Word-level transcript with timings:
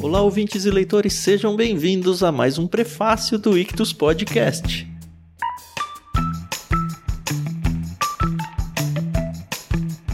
Olá, 0.00 0.22
ouvintes 0.22 0.64
e 0.64 0.70
leitores, 0.70 1.12
sejam 1.14 1.56
bem-vindos 1.56 2.22
a 2.22 2.30
mais 2.30 2.56
um 2.56 2.68
prefácio 2.68 3.36
do 3.36 3.58
Ictus 3.58 3.92
Podcast. 3.92 4.86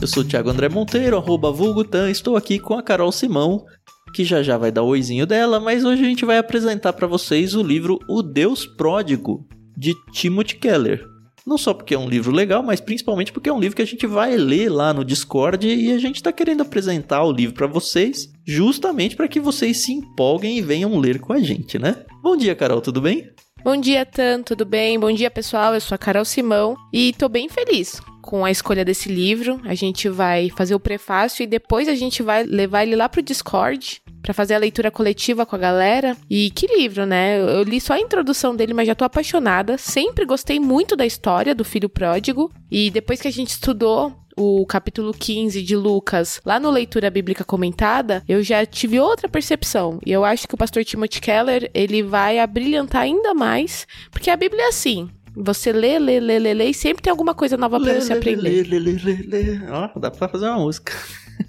Eu 0.01 0.07
sou 0.09 0.23
o 0.23 0.27
Thiago 0.27 0.49
André 0.49 0.71
Monteiro, 0.71 1.19
arroba 1.19 1.53
Vulgutan, 1.53 2.11
estou 2.11 2.35
aqui 2.35 2.59
com 2.59 2.73
a 2.73 2.83
Carol 2.83 3.13
Simão, 3.13 3.67
que 4.15 4.25
já 4.25 4.43
já 4.43 4.57
vai 4.57 4.73
dar 4.73 4.83
o 4.83 4.89
oizinho 4.89 5.27
dela, 5.27 5.61
mas 5.61 5.85
hoje 5.85 6.03
a 6.03 6.07
gente 6.07 6.25
vai 6.25 6.39
apresentar 6.39 6.95
para 6.95 7.07
vocês 7.07 7.55
o 7.55 7.63
livro 7.63 7.99
O 8.09 8.23
Deus 8.23 8.65
Pródigo, 8.65 9.47
de 9.77 9.95
Timothy 10.13 10.57
Keller. 10.57 11.14
Não 11.47 11.59
só 11.59 11.75
porque 11.75 11.95
é 11.95 11.99
um 11.99 12.09
livro 12.09 12.33
legal, 12.33 12.63
mas 12.63 12.81
principalmente 12.81 13.31
porque 13.31 13.51
é 13.51 13.53
um 13.53 13.61
livro 13.61 13.77
que 13.77 13.83
a 13.83 13.87
gente 13.87 14.07
vai 14.07 14.35
ler 14.37 14.71
lá 14.71 14.95
no 14.95 15.05
Discord 15.05 15.69
e 15.69 15.93
a 15.93 15.99
gente 15.99 16.17
está 16.17 16.33
querendo 16.33 16.63
apresentar 16.63 17.23
o 17.23 17.31
livro 17.31 17.55
para 17.55 17.67
vocês, 17.67 18.33
justamente 18.47 19.15
para 19.15 19.29
que 19.29 19.39
vocês 19.39 19.77
se 19.79 19.93
empolguem 19.93 20.57
e 20.57 20.63
venham 20.63 20.99
ler 20.99 21.21
com 21.21 21.35
a 21.35 21.39
gente, 21.41 21.79
né? 21.79 22.05
Bom 22.23 22.35
dia, 22.35 22.55
Carol, 22.55 22.81
tudo 22.81 23.01
bem? 23.01 23.29
Bom 23.63 23.77
dia, 23.77 24.07
Tan, 24.07 24.43
tudo 24.43 24.65
bem? 24.65 24.99
Bom 24.99 25.13
dia, 25.13 25.31
pessoal. 25.31 25.75
Eu 25.75 25.81
sou 25.81 25.95
a 25.95 25.99
Carol 25.99 26.25
Simão 26.25 26.77
e 26.93 27.13
tô 27.13 27.29
bem 27.29 27.49
feliz 27.49 28.01
com 28.25 28.45
a 28.45 28.51
escolha 28.51 28.85
desse 28.85 29.09
livro. 29.09 29.61
A 29.65 29.75
gente 29.75 30.09
vai 30.09 30.49
fazer 30.57 30.75
o 30.75 30.81
prefácio 30.81 31.43
e 31.43 31.47
depois 31.47 31.89
a 31.89 31.95
gente 31.95 32.23
vai 32.23 32.43
levar 32.43 32.83
ele 32.83 32.97
lá 32.97 33.09
pro 33.09 33.23
Discord 33.23 34.01
para 34.23 34.33
fazer 34.33 34.55
a 34.55 34.59
leitura 34.59 34.91
coletiva 34.91 35.45
com 35.45 35.55
a 35.55 35.59
galera. 35.59 36.17
E 36.31 36.51
que 36.51 36.67
livro, 36.67 37.05
né? 37.05 37.39
Eu 37.39 37.63
li 37.63 37.79
só 37.81 37.93
a 37.93 38.01
introdução 38.01 38.57
dele, 38.57 38.73
mas 38.73 38.87
já 38.87 38.95
tô 38.95 39.05
apaixonada. 39.05 39.77
Sempre 39.77 40.25
gostei 40.25 40.59
muito 40.59 40.97
da 40.97 41.05
história 41.05 41.55
do 41.55 41.65
filho 41.65 41.89
pródigo. 41.89 42.51
E 42.71 42.91
depois 42.91 43.21
que 43.21 43.29
a 43.29 43.33
gente 43.33 43.51
estudou 43.51 44.13
o 44.37 44.65
capítulo 44.67 45.13
15 45.13 45.63
de 45.63 45.77
Lucas, 45.77 46.41
lá 46.45 46.59
no 46.59 46.71
Leitura 46.71 47.11
Bíblica 47.11 47.45
Comentada, 47.45 48.25
eu 48.27 48.43
já 48.43 48.65
tive 48.65 48.99
outra 48.99 49.29
percepção. 49.29 50.01
E 50.05 50.11
eu 50.11 50.25
acho 50.25 50.49
que 50.49 50.55
o 50.55 50.59
pastor 50.59 50.83
Timothy 50.85 51.21
Keller, 51.21 51.71
ele 51.75 52.03
vai 52.03 52.39
abrilhantar 52.39 53.03
ainda 53.03 53.35
mais, 53.35 53.87
porque 54.11 54.31
a 54.31 54.37
Bíblia 54.37 54.65
é 54.65 54.69
assim. 54.69 55.11
Você 55.37 55.73
lê, 55.73 55.99
lê, 55.99 56.21
lê, 56.21 56.39
lê, 56.39 56.55
lê, 56.55 56.65
e 56.67 56.75
sempre 56.75 57.03
tem 57.03 57.11
alguma 57.11 57.35
coisa 57.35 57.57
nova 57.57 57.81
para 57.81 58.01
você 58.01 58.13
lê, 58.13 58.19
aprender. 58.19 58.69
Lê, 58.69 58.79
lê, 58.79 58.79
lê, 58.79 59.17
lê, 59.27 59.43
lê. 59.43 59.59
Ó, 59.69 59.99
dá 59.99 60.11
pra 60.11 60.29
fazer 60.29 60.47
uma 60.47 60.59
música. 60.59 60.93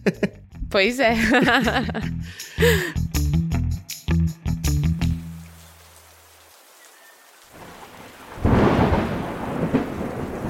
Pois 0.68 1.00
é. 1.00 1.14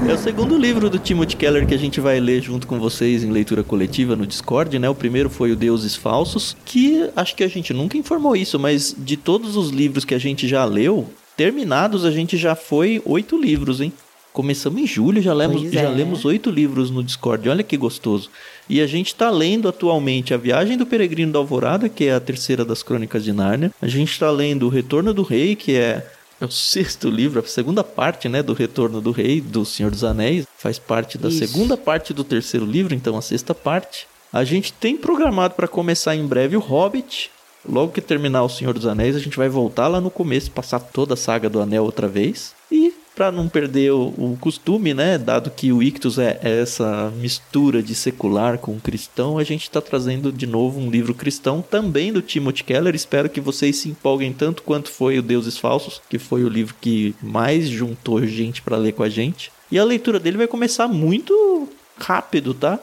É 0.07 0.13
o 0.13 0.17
segundo 0.17 0.57
livro 0.57 0.89
do 0.89 0.97
Timothy 0.97 1.35
Keller 1.35 1.67
que 1.67 1.73
a 1.73 1.77
gente 1.77 1.99
vai 1.99 2.19
ler 2.19 2.41
junto 2.41 2.65
com 2.65 2.79
vocês 2.79 3.23
em 3.23 3.31
leitura 3.31 3.63
coletiva 3.63 4.15
no 4.15 4.25
Discord, 4.25 4.79
né? 4.79 4.89
O 4.89 4.95
primeiro 4.95 5.29
foi 5.29 5.51
o 5.51 5.55
Deuses 5.55 5.95
Falsos, 5.95 6.55
que 6.65 7.09
acho 7.15 7.35
que 7.35 7.43
a 7.43 7.47
gente 7.47 7.73
nunca 7.73 7.97
informou 7.97 8.35
isso, 8.35 8.57
mas 8.57 8.95
de 8.97 9.17
todos 9.17 9.55
os 9.55 9.69
livros 9.69 10.05
que 10.05 10.15
a 10.15 10.19
gente 10.19 10.47
já 10.47 10.63
leu, 10.65 11.07
terminados 11.35 12.05
a 12.05 12.11
gente 12.11 12.37
já 12.37 12.55
foi 12.55 13.01
oito 13.05 13.37
livros, 13.37 13.81
hein? 13.81 13.91
Começamos 14.35 14.81
em 14.81 14.85
julho, 14.85 15.21
já 15.21 15.33
lemos, 15.33 15.61
Pois 15.61 15.71
já 15.73 15.83
é. 15.83 15.87
lemos 15.89 16.25
oito 16.25 16.49
livros 16.49 16.91
no 16.91 17.01
Discord. 17.01 17.47
Olha 17.47 17.63
que 17.63 17.77
gostoso. 17.77 18.29
E 18.69 18.81
a 18.81 18.87
gente 18.87 19.07
está 19.07 19.29
lendo 19.29 19.69
atualmente 19.69 20.33
A 20.33 20.37
Viagem 20.37 20.77
do 20.77 20.85
Peregrino 20.85 21.31
da 21.31 21.39
Alvorada, 21.39 21.87
que 21.87 22.03
é 22.03 22.13
a 22.13 22.19
terceira 22.19 22.65
das 22.65 22.83
Crônicas 22.83 23.23
de 23.23 23.31
Nárnia. 23.31 23.71
A 23.81 23.87
gente 23.87 24.11
está 24.11 24.29
lendo 24.29 24.65
O 24.65 24.69
Retorno 24.69 25.13
do 25.13 25.23
Rei, 25.23 25.55
que 25.55 25.77
é, 25.77 26.05
é 26.41 26.45
o 26.45 26.51
sexto 26.51 27.09
livro, 27.09 27.39
a 27.39 27.43
segunda 27.43 27.81
parte 27.81 28.27
né, 28.27 28.43
do 28.43 28.51
Retorno 28.51 28.99
do 28.99 29.11
Rei, 29.11 29.39
do 29.39 29.63
Senhor 29.63 29.89
dos 29.89 30.03
Anéis. 30.03 30.45
Faz 30.57 30.77
parte 30.77 31.17
da 31.17 31.29
Isso. 31.29 31.37
segunda 31.37 31.77
parte 31.77 32.13
do 32.13 32.25
terceiro 32.25 32.65
livro, 32.65 32.93
então 32.93 33.17
a 33.17 33.21
sexta 33.21 33.55
parte. 33.55 34.05
A 34.33 34.43
gente 34.43 34.73
tem 34.73 34.97
programado 34.97 35.53
para 35.53 35.65
começar 35.65 36.13
em 36.13 36.27
breve 36.27 36.57
o 36.57 36.59
Hobbit. 36.59 37.31
Logo 37.67 37.91
que 37.91 38.01
terminar 38.01 38.43
o 38.43 38.49
Senhor 38.49 38.73
dos 38.73 38.85
Anéis, 38.85 39.15
a 39.15 39.19
gente 39.19 39.37
vai 39.37 39.49
voltar 39.49 39.87
lá 39.87 39.99
no 39.99 40.11
começo, 40.11 40.51
passar 40.51 40.79
toda 40.79 41.13
a 41.13 41.17
saga 41.17 41.49
do 41.49 41.61
Anel 41.61 41.83
outra 41.83 42.07
vez. 42.07 42.53
E 42.71 42.93
para 43.15 43.31
não 43.31 43.47
perder 43.47 43.91
o, 43.91 44.07
o 44.17 44.37
costume, 44.39 44.93
né, 44.93 45.17
dado 45.17 45.49
que 45.49 45.71
o 45.71 45.81
Ictus 45.81 46.19
é, 46.19 46.37
é 46.43 46.61
essa 46.61 47.11
mistura 47.15 47.81
de 47.81 47.95
secular 47.95 48.57
com 48.57 48.77
cristão, 48.79 49.37
a 49.37 49.43
gente 49.43 49.63
está 49.63 49.79
trazendo 49.79 50.31
de 50.31 50.45
novo 50.45 50.79
um 50.79 50.89
livro 50.89 51.13
cristão 51.13 51.61
também 51.61 52.11
do 52.11 52.21
Timothy 52.21 52.63
Keller. 52.63 52.93
Espero 52.93 53.29
que 53.29 53.39
vocês 53.39 53.77
se 53.77 53.89
empolguem 53.89 54.33
tanto 54.33 54.63
quanto 54.63 54.91
foi 54.91 55.17
o 55.17 55.23
Deuses 55.23 55.57
Falsos, 55.57 56.01
que 56.09 56.19
foi 56.19 56.43
o 56.43 56.49
livro 56.49 56.75
que 56.79 57.15
mais 57.21 57.69
juntou 57.69 58.25
gente 58.27 58.61
para 58.61 58.77
ler 58.77 58.91
com 58.91 59.03
a 59.03 59.09
gente. 59.09 59.51
E 59.71 59.79
a 59.79 59.83
leitura 59.83 60.19
dele 60.19 60.37
vai 60.37 60.47
começar 60.47 60.87
muito 60.87 61.69
rápido, 61.97 62.53
tá? 62.53 62.79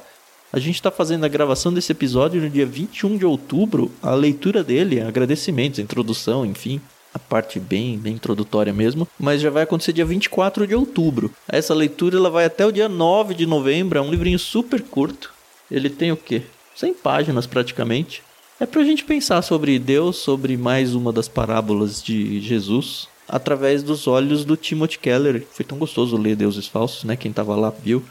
A 0.52 0.58
gente 0.58 0.74
está 0.74 0.90
fazendo 0.90 1.24
a 1.24 1.28
gravação 1.28 1.72
desse 1.72 1.92
episódio 1.92 2.38
no 2.42 2.50
dia 2.50 2.66
21 2.66 3.16
de 3.16 3.24
outubro. 3.24 3.90
A 4.02 4.14
leitura 4.14 4.62
dele, 4.62 5.00
agradecimentos, 5.00 5.78
introdução, 5.78 6.44
enfim, 6.44 6.78
a 7.14 7.18
parte 7.18 7.58
bem, 7.58 7.96
bem 7.96 8.12
introdutória 8.12 8.70
mesmo, 8.70 9.08
mas 9.18 9.40
já 9.40 9.48
vai 9.48 9.62
acontecer 9.62 9.94
dia 9.94 10.04
24 10.04 10.66
de 10.66 10.74
outubro. 10.74 11.30
Essa 11.48 11.72
leitura 11.72 12.18
ela 12.18 12.28
vai 12.28 12.44
até 12.44 12.66
o 12.66 12.72
dia 12.72 12.86
9 12.86 13.32
de 13.32 13.46
novembro, 13.46 13.98
é 13.98 14.02
um 14.02 14.10
livrinho 14.10 14.38
super 14.38 14.82
curto. 14.82 15.32
Ele 15.70 15.88
tem 15.88 16.12
o 16.12 16.18
quê? 16.18 16.42
100 16.76 16.92
páginas 16.94 17.46
praticamente. 17.46 18.22
É 18.60 18.66
pra 18.66 18.84
gente 18.84 19.04
pensar 19.04 19.40
sobre 19.40 19.78
Deus, 19.78 20.18
sobre 20.18 20.58
mais 20.58 20.94
uma 20.94 21.14
das 21.14 21.28
parábolas 21.28 22.02
de 22.02 22.40
Jesus, 22.42 23.08
através 23.26 23.82
dos 23.82 24.06
olhos 24.06 24.44
do 24.44 24.54
Timothy 24.54 24.98
Keller. 24.98 25.46
Foi 25.50 25.64
tão 25.64 25.78
gostoso 25.78 26.14
ler 26.18 26.36
Deuses 26.36 26.68
Falsos, 26.68 27.04
né? 27.04 27.16
Quem 27.16 27.32
tava 27.32 27.56
lá 27.56 27.70
viu. 27.70 28.04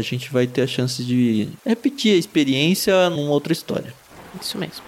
A 0.00 0.02
gente 0.02 0.32
vai 0.32 0.46
ter 0.46 0.62
a 0.62 0.66
chance 0.66 1.04
de 1.04 1.48
repetir 1.64 2.14
a 2.14 2.18
experiência 2.18 3.08
numa 3.10 3.30
outra 3.30 3.52
história. 3.52 3.92
Isso 4.40 4.56
mesmo. 4.58 4.82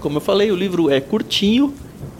Como 0.00 0.16
eu 0.18 0.20
falei, 0.20 0.50
o 0.50 0.56
livro 0.56 0.90
é 0.90 1.00
curtinho. 1.00 1.74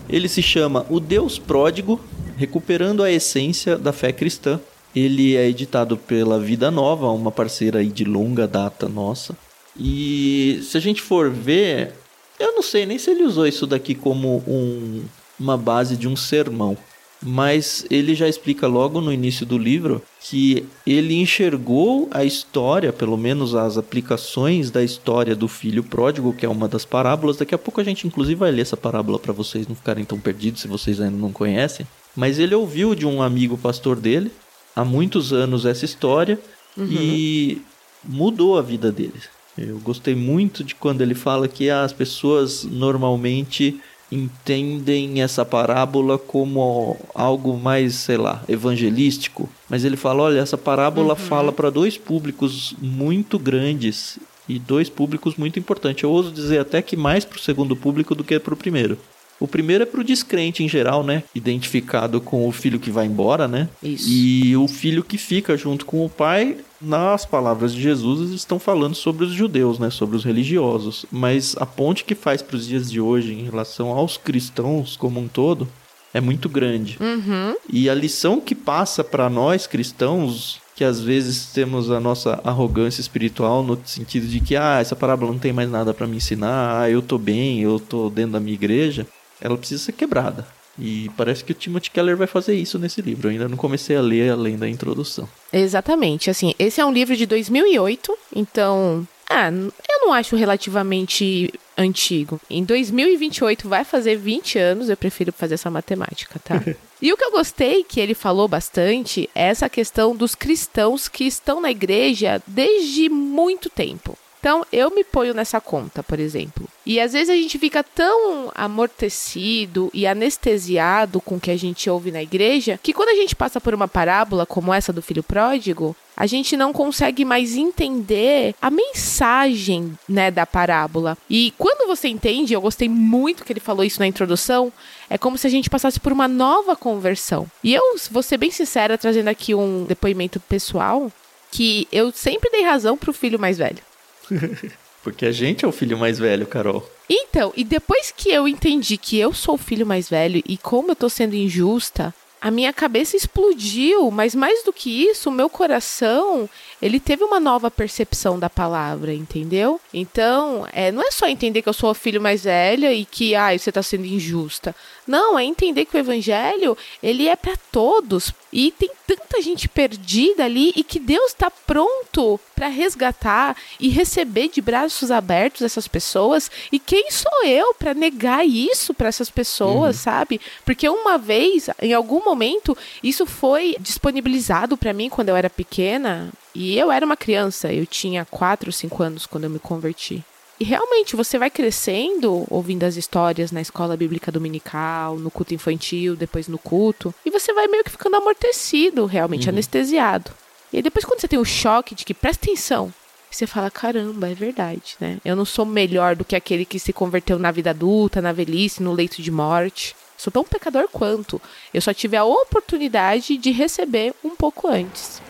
Ele 0.08 0.28
se 0.28 0.41
chama 0.42 0.86
O 0.88 1.00
Deus 1.00 1.38
Pródigo, 1.38 2.00
recuperando 2.36 3.02
a 3.02 3.10
essência 3.10 3.76
da 3.76 3.92
fé 3.92 4.12
cristã. 4.12 4.60
Ele 4.94 5.36
é 5.36 5.46
editado 5.48 5.96
pela 5.96 6.38
Vida 6.38 6.70
Nova, 6.70 7.10
uma 7.10 7.30
parceira 7.30 7.84
de 7.84 8.04
longa 8.04 8.46
data 8.46 8.88
nossa. 8.88 9.36
E 9.78 10.60
se 10.62 10.76
a 10.78 10.80
gente 10.80 11.02
for 11.02 11.30
ver, 11.30 11.92
eu 12.41 12.54
não 12.54 12.62
sei 12.62 12.86
nem 12.86 12.98
se 12.98 13.10
ele 13.10 13.25
usou 13.25 13.46
isso 13.46 13.66
daqui 13.66 13.94
como 13.94 14.42
um- 14.46 15.02
uma 15.38 15.56
base 15.56 15.96
de 15.96 16.08
um 16.08 16.16
sermão. 16.16 16.76
Mas 17.22 17.87
ele 17.91 18.15
já 18.15 18.28
explica 18.28 18.66
logo 18.66 19.00
no 19.00 19.12
início 19.12 19.47
do 19.47 19.56
livro 19.56 20.03
que 20.21 20.65
ele 20.87 21.15
enxergou 21.15 22.09
a 22.10 22.25
história, 22.25 22.93
pelo 22.93 23.16
menos 23.16 23.54
as 23.54 23.78
aplicações 23.78 24.71
da 24.71 24.82
história 24.84 25.34
do 25.34 25.49
filho 25.49 25.82
pródigo, 25.82 26.32
que 26.32 26.44
é 26.44 26.49
uma 26.49 26.69
das 26.69 26.84
parábolas. 26.84 27.37
Daqui 27.37 27.55
a 27.55 27.59
pouco 27.59 27.81
a 27.81 27.84
gente, 27.84 28.06
inclusive, 28.06 28.38
vai 28.38 28.50
ler 28.50 28.62
essa 28.62 28.76
parábola 28.76 29.19
para 29.19 29.32
vocês 29.32 29.66
não 29.66 29.75
ficarem 29.75 30.05
tão 30.05 30.21
perdidos 30.21 30.60
se 30.60 30.69
vocês 30.69 31.00
ainda 31.00 31.16
não 31.16 31.32
conhecem. 31.32 31.87
Mas 32.15 32.38
ele 32.38 32.55
ouviu 32.55 32.94
de 32.94 33.06
um 33.06 33.22
amigo 33.22 33.56
pastor 33.56 33.97
dele 33.97 34.31
há 34.75 34.84
muitos 34.84 35.32
anos 35.32 35.65
essa 35.65 35.84
história 35.84 36.38
e 36.78 37.62
mudou 38.05 38.59
a 38.59 38.62
vida 38.62 38.93
dele. 38.93 39.21
Eu 39.56 39.78
gostei 39.78 40.15
muito 40.15 40.62
de 40.62 40.75
quando 40.75 41.00
ele 41.00 41.15
fala 41.15 41.49
que 41.49 41.71
as 41.71 41.93
pessoas 41.93 42.65
normalmente 42.65 43.81
entendem 44.11 45.21
essa 45.21 45.44
parábola 45.44 46.19
como 46.19 46.97
algo 47.15 47.56
mais, 47.56 47.94
sei 47.94 48.17
lá, 48.17 48.43
evangelístico. 48.49 49.49
Mas 49.69 49.84
ele 49.84 49.97
fala, 49.97 50.22
olha, 50.22 50.41
essa 50.41 50.56
parábola 50.56 51.17
fala 51.17 51.53
para 51.53 51.71
dois 51.71 51.99
públicos 51.99 52.75
muito 52.81 53.39
grandes 53.39 54.19
e 54.49 54.59
dois 54.59 54.89
públicos 54.89 55.37
muito 55.37 55.59
importantes. 55.59 56.03
Eu 56.03 56.11
ouso 56.11 56.31
dizer 56.31 56.61
até 56.61 56.81
que 56.81 56.97
mais 56.97 57.25
para 57.25 57.37
o 57.37 57.41
segundo 57.41 57.75
público 57.75 58.15
do 58.15 58.25
que 58.25 58.39
para 58.39 58.55
o 58.55 58.56
primeiro. 58.56 58.97
O 59.38 59.47
primeiro 59.47 59.82
é 59.82 59.86
para 59.86 60.00
o 60.00 60.04
descrente 60.04 60.64
em 60.64 60.69
geral, 60.69 61.02
né? 61.04 61.22
Identificado 61.34 62.20
com 62.20 62.48
o 62.48 62.52
filho 62.52 62.80
que 62.80 62.91
vai 62.91 63.06
embora, 63.06 63.47
né? 63.47 63.69
Isso. 63.82 64.08
E 64.08 64.56
o 64.56 64.66
filho 64.66 65.04
que 65.04 65.19
fica 65.19 65.56
junto 65.56 65.84
com 65.84 66.05
o 66.05 66.08
pai, 66.08 66.56
nas 66.81 67.26
palavras 67.26 67.75
de 67.75 67.82
Jesus, 67.82 68.20
eles 68.20 68.40
estão 68.40 68.58
falando 68.58 68.94
sobre 68.94 69.25
os 69.25 69.32
judeus, 69.32 69.78
né? 69.78 69.90
Sobre 69.90 70.16
os 70.16 70.25
religiosos. 70.25 71.05
Mas 71.11 71.55
a 71.58 71.66
ponte 71.66 72.05
que 72.05 72.14
faz 72.14 72.40
para 72.40 72.56
os 72.56 72.66
dias 72.66 72.90
de 72.90 73.00
hoje 73.00 73.32
em 73.34 73.44
relação 73.44 73.88
aos 73.90 74.16
cristãos 74.16 74.96
como 74.96 75.20
um 75.20 75.28
todo 75.28 75.69
é 76.14 76.20
muito 76.20 76.49
grande. 76.49 76.96
Uhum. 76.99 77.55
E 77.69 77.90
a 77.90 77.94
lição 77.94 78.40
que 78.40 78.55
passa 78.55 79.05
para 79.05 79.28
nós 79.28 79.66
cristãos, 79.66 80.61
que 80.75 80.82
às 80.82 80.99
vezes 80.99 81.46
temos 81.52 81.90
a 81.90 82.00
nossa 82.00 82.40
arrogância 82.43 83.02
espiritual 83.02 83.62
no 83.62 83.78
sentido 83.84 84.26
de 84.26 84.40
que 84.40 84.56
ah, 84.56 84.78
essa 84.81 84.96
parábola 84.96 85.32
não 85.32 85.38
tem 85.38 85.52
mais 85.52 85.70
nada 85.70 85.93
para 85.93 86.06
me 86.06 86.16
ensinar, 86.16 86.81
ah, 86.81 86.90
eu 86.90 87.02
tô 87.02 87.19
bem, 87.19 87.61
eu 87.61 87.78
tô 87.78 88.08
dentro 88.08 88.32
da 88.32 88.40
minha 88.40 88.55
igreja, 88.55 89.06
ela 89.41 89.56
precisa 89.56 89.83
ser 89.85 89.93
quebrada. 89.93 90.47
E 90.79 91.11
parece 91.17 91.43
que 91.43 91.53
o 91.53 91.55
Timothy 91.55 91.91
Keller 91.91 92.17
vai 92.17 92.27
fazer 92.27 92.55
isso 92.55 92.79
nesse 92.79 93.00
livro. 93.00 93.29
Eu 93.29 93.33
ainda 93.33 93.49
não 93.49 93.56
comecei 93.56 93.97
a 93.97 94.00
ler 94.00 94.31
além 94.31 94.59
da 94.59 94.69
introdução. 94.69 95.29
Exatamente. 95.53 96.29
Assim, 96.29 96.55
esse 96.59 96.81
é 96.81 96.85
um 96.85 96.93
livro 96.93 97.17
de 97.17 97.25
2008, 97.25 98.17
então, 98.35 99.06
ah, 99.29 99.49
eu 99.50 100.00
não 100.00 100.12
acho 100.12 100.37
relativamente 100.37 101.53
antigo. 101.77 102.41
Em 102.49 102.62
2028 102.62 103.69
vai 103.69 103.85
fazer 103.85 104.17
20 104.17 104.59
anos, 104.59 104.88
eu 104.88 104.97
prefiro 104.97 105.33
fazer 105.33 105.55
essa 105.55 105.71
matemática, 105.71 106.38
tá? 106.44 106.62
e 107.00 107.12
o 107.12 107.17
que 107.17 107.25
eu 107.25 107.33
gostei 107.33 107.83
que 107.83 108.00
ele 108.00 108.15
falou 108.15 108.47
bastante 108.47 109.29
é 109.35 109.49
essa 109.49 109.69
questão 109.69 110.15
dos 110.15 110.35
cristãos 110.35 111.09
que 111.09 111.25
estão 111.25 111.61
na 111.61 111.71
igreja 111.71 112.43
desde 112.47 113.09
muito 113.09 113.71
tempo. 113.71 114.17
Então, 114.46 114.64
eu 114.72 114.93
me 114.93 115.02
ponho 115.02 115.34
nessa 115.34 115.60
conta, 115.60 116.04
por 116.04 116.20
exemplo. 116.20 116.69
E 116.87 117.00
às 117.00 117.14
vezes 117.14 117.31
a 117.31 117.34
gente 117.34 117.58
fica 117.58 117.82
tão 117.82 118.52
amortecido 118.54 119.90
e 119.93 120.06
anestesiado 120.06 121.20
com 121.20 121.34
o 121.34 121.40
que 121.40 121.50
a 121.50 121.56
gente 121.56 121.90
ouve 121.90 122.12
na 122.12 122.22
igreja 122.22 122.78
que 122.81 122.93
quando 122.93 123.08
a 123.08 123.16
gente 123.16 123.34
passa 123.34 123.60
por 123.60 123.75
uma 123.75 123.88
parábola 123.88 124.46
como 124.46 124.72
essa 124.72 124.93
do 124.93 125.02
filho 125.02 125.25
pródigo, 125.25 125.96
a 126.16 126.28
gente 126.28 126.56
não 126.56 126.72
consegue 126.72 127.25
mais 127.25 127.56
entender 127.56 128.54
a 128.62 128.70
mensagem, 128.70 129.98
né, 130.08 130.31
da 130.31 130.46
parábola. 130.46 131.19
E 131.28 131.52
quando 131.58 131.88
você 131.88 132.06
entende, 132.06 132.54
eu 132.54 132.60
gostei 132.60 132.88
muito 132.88 133.44
que 133.44 133.52
ele 133.52 133.58
falou 133.58 133.82
isso 133.82 133.99
na 133.99 134.06
introdução, 134.06 134.72
é 135.10 135.19
como 135.19 135.37
se 135.37 135.49
a 135.49 135.50
gente 135.50 135.69
passasse 135.69 135.99
por 135.99 136.12
uma 136.12 136.28
nova 136.28 136.76
conversão. 136.76 137.50
E 137.64 137.75
eu 137.75 137.82
vou 138.12 138.22
ser 138.22 138.37
bem 138.37 138.52
sincera, 138.52 138.96
trazendo 138.96 139.26
aqui 139.26 139.56
um 139.56 139.82
depoimento 139.82 140.38
pessoal, 140.38 141.10
que 141.50 141.88
eu 141.90 142.12
sempre 142.12 142.49
dei 142.49 142.62
razão 142.62 142.96
pro 142.96 143.12
filho 143.12 143.40
mais 143.40 143.58
velho. 143.58 143.82
Porque 145.02 145.25
a 145.25 145.31
gente 145.31 145.64
é 145.64 145.69
o 145.69 145.73
filho 145.73 145.96
mais 145.96 146.19
velho, 146.19 146.46
Carol. 146.46 146.88
Então, 147.08 147.52
e 147.56 147.62
depois 147.62 148.12
que 148.14 148.31
eu 148.31 148.49
entendi 148.49 148.96
que 148.96 149.17
eu 149.17 149.32
sou 149.32 149.55
o 149.55 149.58
filho 149.58 149.87
mais 149.87 150.08
velho 150.08 150.43
e 150.44 150.56
como 150.56 150.90
eu 150.90 150.96
tô 150.96 151.08
sendo 151.08 151.37
injusta, 151.37 152.12
a 152.40 152.50
minha 152.50 152.73
cabeça 152.73 153.17
explodiu, 153.17 154.11
mas 154.11 154.34
mais 154.34 154.64
do 154.64 154.73
que 154.73 155.05
isso, 155.08 155.28
o 155.28 155.32
meu 155.32 155.49
coração, 155.49 156.49
ele 156.81 157.00
teve 157.00 157.25
uma 157.25 157.40
nova 157.40 157.70
percepção 157.70 158.38
da 158.38 158.50
palavra, 158.50 159.12
entendeu? 159.12 159.81
Então, 159.93 160.67
é, 160.73 160.93
não 160.93 161.02
é 161.02 161.11
só 161.11 161.26
entender 161.26 161.62
que 161.62 161.69
eu 161.69 161.73
sou 161.73 161.90
a 161.90 161.94
filha 161.94 162.20
mais 162.20 162.44
velha 162.44 162.93
e 162.93 163.05
que, 163.05 163.34
ah, 163.34 163.56
você 163.56 163.70
está 163.70 163.82
sendo 163.82 164.05
injusta. 164.05 164.75
Não, 165.06 165.38
é 165.38 165.44
entender 165.44 165.84
que 165.84 165.96
o 165.96 166.00
evangelho, 166.00 166.76
ele 167.02 167.28
é 167.28 167.37
para 167.37 167.56
todos. 167.70 168.32
E 168.52 168.70
tem 168.73 168.90
tanta 169.06 169.40
gente 169.40 169.69
perdida 169.69 170.44
ali 170.44 170.73
e 170.75 170.82
que 170.82 170.99
Deus 170.99 171.32
está 171.32 171.50
pronto 171.50 172.40
para 172.55 172.69
resgatar 172.69 173.56
e 173.78 173.88
receber 173.88 174.49
de 174.49 174.61
braços 174.61 175.11
abertos 175.11 175.62
essas 175.62 175.87
pessoas. 175.87 176.50
E 176.73 176.78
quem 176.78 177.11
sou 177.11 177.44
eu 177.44 177.75
para 177.75 177.94
negar 177.94 178.46
isso 178.46 178.93
para 178.93 179.08
essas 179.08 179.31
pessoas, 179.31 179.96
uhum. 179.96 180.02
sabe? 180.02 180.40
Porque 180.64 180.88
uma 180.88 181.17
vez, 181.17 181.70
em 181.81 181.93
algum 181.93 182.25
momento, 182.25 182.76
isso 183.02 183.26
foi 183.26 183.76
disponibilizado 183.78 184.76
para 184.76 184.93
mim 184.93 185.08
quando 185.08 185.28
eu 185.28 185.37
era 185.37 185.50
pequena. 185.50 186.32
E 186.58 186.79
eu 186.79 186.91
era 186.91 187.05
uma 187.05 187.19
criança, 187.19 187.70
eu 187.70 187.85
tinha 187.85 188.25
4, 188.25 188.73
5 188.73 189.03
anos 189.03 189.26
quando 189.26 189.44
eu 189.44 189.50
me 189.50 189.58
converti. 189.58 190.25
E 190.58 190.64
realmente 190.64 191.14
você 191.14 191.38
vai 191.38 191.50
crescendo 191.50 192.47
ouvindo 192.49 192.85
as 192.85 192.97
histórias 192.97 193.53
na 193.53 193.61
escola 193.61 193.94
bíblica 193.94 194.32
dominical, 194.32 195.19
no 195.19 195.31
culto 195.31 195.53
infantil, 195.53 196.17
depois 196.17 196.49
no 196.49 196.56
culto, 196.56 197.14
e 197.26 197.31
você 197.31 197.53
vai 197.53 197.69
meio 197.69 197.85
que 197.85 197.91
ficando 197.91 198.17
amortecido, 198.17 199.05
realmente 199.05 199.49
uhum. 199.49 199.53
anestesiado. 199.53 200.31
E 200.73 200.79
aí 200.79 200.82
depois 200.82 201.05
quando 201.05 201.20
você 201.20 201.29
tem 201.29 201.38
o 201.38 201.44
choque 201.44 201.94
de 201.94 202.06
que 202.06 202.14
presta 202.14 202.47
atenção, 202.47 202.91
você 203.31 203.47
fala, 203.47 203.70
caramba, 203.70 204.31
é 204.31 204.35
verdade, 204.35 204.97
né? 204.99 205.19
Eu 205.23 205.37
não 205.37 205.44
sou 205.44 205.67
melhor 205.67 206.17
do 206.17 206.25
que 206.25 206.35
aquele 206.35 206.64
que 206.64 206.79
se 206.79 206.91
converteu 206.91 207.38
na 207.38 207.50
vida 207.50 207.69
adulta, 207.69 208.23
na 208.23 208.32
velhice, 208.32 208.82
no 208.82 208.94
leito 208.94 209.20
de 209.20 209.31
morte. 209.31 209.94
Sou 210.17 210.32
tão 210.32 210.43
pecador 210.43 210.88
quanto. 210.91 211.38
Eu 211.75 211.82
só 211.82 211.93
tive 211.93 212.17
a 212.17 212.25
oportunidade 212.25 213.37
de 213.37 213.50
receber 213.50 214.14
um 214.25 214.35
pouco 214.35 214.69
antes. 214.69 215.20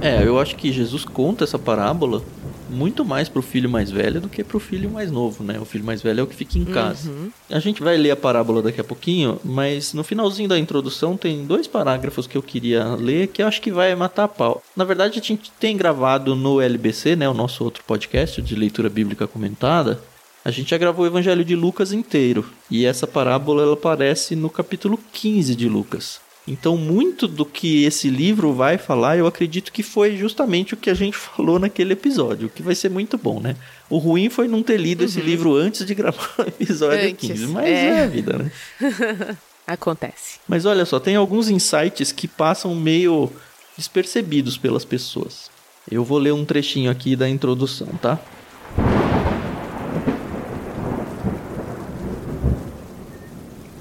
É, 0.00 0.26
eu 0.26 0.38
acho 0.40 0.56
que 0.56 0.72
Jesus 0.72 1.04
conta 1.04 1.44
essa 1.44 1.58
parábola 1.58 2.22
muito 2.70 3.04
mais 3.04 3.28
pro 3.28 3.42
filho 3.42 3.68
mais 3.68 3.90
velho 3.90 4.20
do 4.20 4.28
que 4.28 4.44
pro 4.44 4.60
filho 4.60 4.88
mais 4.88 5.10
novo, 5.10 5.42
né? 5.42 5.58
O 5.60 5.64
filho 5.64 5.84
mais 5.84 6.00
velho 6.00 6.20
é 6.20 6.22
o 6.22 6.26
que 6.26 6.36
fica 6.36 6.58
em 6.58 6.64
casa. 6.64 7.10
Uhum. 7.10 7.30
A 7.50 7.58
gente 7.58 7.82
vai 7.82 7.96
ler 7.96 8.12
a 8.12 8.16
parábola 8.16 8.62
daqui 8.62 8.80
a 8.80 8.84
pouquinho, 8.84 9.38
mas 9.44 9.92
no 9.92 10.04
finalzinho 10.04 10.48
da 10.48 10.58
introdução 10.58 11.16
tem 11.16 11.44
dois 11.44 11.66
parágrafos 11.66 12.26
que 12.26 12.36
eu 12.36 12.42
queria 12.42 12.94
ler 12.94 13.26
que 13.26 13.42
eu 13.42 13.46
acho 13.46 13.60
que 13.60 13.72
vai 13.72 13.94
matar 13.94 14.24
a 14.24 14.28
pau. 14.28 14.62
Na 14.76 14.84
verdade, 14.84 15.18
a 15.18 15.22
gente 15.22 15.50
tem 15.58 15.76
gravado 15.76 16.36
no 16.36 16.60
LBC, 16.60 17.16
né, 17.16 17.28
o 17.28 17.34
nosso 17.34 17.64
outro 17.64 17.82
podcast 17.84 18.40
de 18.40 18.54
leitura 18.54 18.88
bíblica 18.88 19.26
comentada, 19.26 20.00
a 20.42 20.50
gente 20.50 20.70
já 20.70 20.78
gravou 20.78 21.04
o 21.04 21.08
Evangelho 21.08 21.44
de 21.44 21.54
Lucas 21.54 21.92
inteiro, 21.92 22.46
e 22.70 22.86
essa 22.86 23.06
parábola 23.06 23.62
ela 23.62 23.74
aparece 23.74 24.34
no 24.34 24.48
capítulo 24.48 24.98
15 25.12 25.54
de 25.54 25.68
Lucas. 25.68 26.20
Então, 26.50 26.76
muito 26.76 27.28
do 27.28 27.46
que 27.46 27.84
esse 27.84 28.10
livro 28.10 28.52
vai 28.52 28.76
falar, 28.76 29.16
eu 29.16 29.24
acredito 29.24 29.70
que 29.70 29.84
foi 29.84 30.16
justamente 30.16 30.74
o 30.74 30.76
que 30.76 30.90
a 30.90 30.94
gente 30.94 31.14
falou 31.16 31.60
naquele 31.60 31.92
episódio, 31.92 32.48
o 32.48 32.50
que 32.50 32.60
vai 32.60 32.74
ser 32.74 32.90
muito 32.90 33.16
bom, 33.16 33.38
né? 33.38 33.54
O 33.88 33.98
ruim 33.98 34.28
foi 34.28 34.48
não 34.48 34.60
ter 34.60 34.76
lido 34.76 35.00
uhum. 35.00 35.06
esse 35.06 35.20
livro 35.20 35.54
antes 35.54 35.86
de 35.86 35.94
gravar 35.94 36.34
o 36.38 36.42
episódio 36.42 37.08
antes, 37.08 37.28
15, 37.28 37.46
mas 37.46 37.66
é. 37.66 37.86
é 37.86 38.02
a 38.02 38.06
vida, 38.08 38.38
né? 38.38 38.50
Acontece. 39.64 40.40
Mas 40.48 40.66
olha 40.66 40.84
só, 40.84 40.98
tem 40.98 41.14
alguns 41.14 41.48
insights 41.48 42.10
que 42.10 42.26
passam 42.26 42.74
meio 42.74 43.30
despercebidos 43.76 44.58
pelas 44.58 44.84
pessoas. 44.84 45.48
Eu 45.88 46.02
vou 46.02 46.18
ler 46.18 46.32
um 46.32 46.44
trechinho 46.44 46.90
aqui 46.90 47.14
da 47.14 47.28
introdução, 47.28 47.86
tá? 48.02 48.18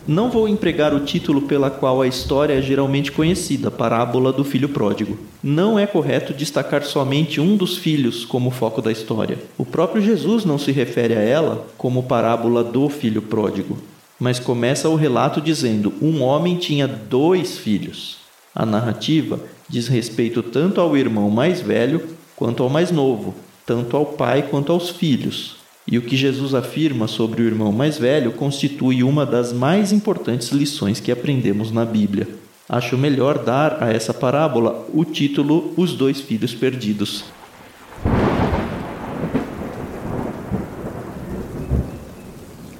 Não 0.09 0.31
vou 0.31 0.47
empregar 0.47 0.91
o 0.91 1.01
título 1.01 1.43
pela 1.43 1.69
qual 1.69 2.01
a 2.01 2.07
história 2.07 2.55
é 2.55 2.61
geralmente 2.63 3.11
conhecida, 3.11 3.69
parábola 3.69 4.33
do 4.33 4.43
filho 4.43 4.67
pródigo. 4.67 5.19
Não 5.43 5.77
é 5.77 5.85
correto 5.85 6.33
destacar 6.33 6.81
somente 6.81 7.39
um 7.39 7.55
dos 7.55 7.77
filhos 7.77 8.25
como 8.25 8.49
foco 8.49 8.81
da 8.81 8.91
história. 8.91 9.37
O 9.55 9.63
próprio 9.63 10.01
Jesus 10.01 10.43
não 10.43 10.57
se 10.57 10.71
refere 10.71 11.13
a 11.13 11.21
ela 11.21 11.67
como 11.77 12.01
parábola 12.01 12.63
do 12.63 12.89
filho 12.89 13.21
pródigo, 13.21 13.77
mas 14.19 14.39
começa 14.39 14.89
o 14.89 14.95
relato 14.95 15.39
dizendo: 15.39 15.93
um 16.01 16.23
homem 16.23 16.57
tinha 16.57 16.87
dois 16.87 17.59
filhos. 17.59 18.17
A 18.55 18.65
narrativa 18.65 19.39
diz 19.69 19.87
respeito 19.87 20.41
tanto 20.41 20.81
ao 20.81 20.97
irmão 20.97 21.29
mais 21.29 21.61
velho 21.61 22.01
quanto 22.35 22.63
ao 22.63 22.69
mais 22.69 22.89
novo, 22.89 23.35
tanto 23.63 23.95
ao 23.95 24.07
pai 24.07 24.41
quanto 24.49 24.71
aos 24.71 24.89
filhos. 24.89 25.58
E 25.91 25.97
o 25.97 26.03
que 26.03 26.15
Jesus 26.15 26.53
afirma 26.53 27.07
sobre 27.07 27.41
o 27.41 27.45
irmão 27.45 27.71
mais 27.71 27.97
velho 27.97 28.31
constitui 28.33 29.01
uma 29.01 29.25
das 29.25 29.51
mais 29.51 29.91
importantes 29.91 30.49
lições 30.49 30.99
que 30.99 31.11
aprendemos 31.11 31.71
na 31.71 31.83
Bíblia. 31.83 32.27
Acho 32.67 32.95
melhor 32.95 33.43
dar 33.43 33.81
a 33.81 33.91
essa 33.91 34.13
parábola 34.13 34.87
o 34.93 35.03
título 35.03 35.73
Os 35.75 35.93
Dois 35.93 36.21
Filhos 36.21 36.53
Perdidos. 36.53 37.25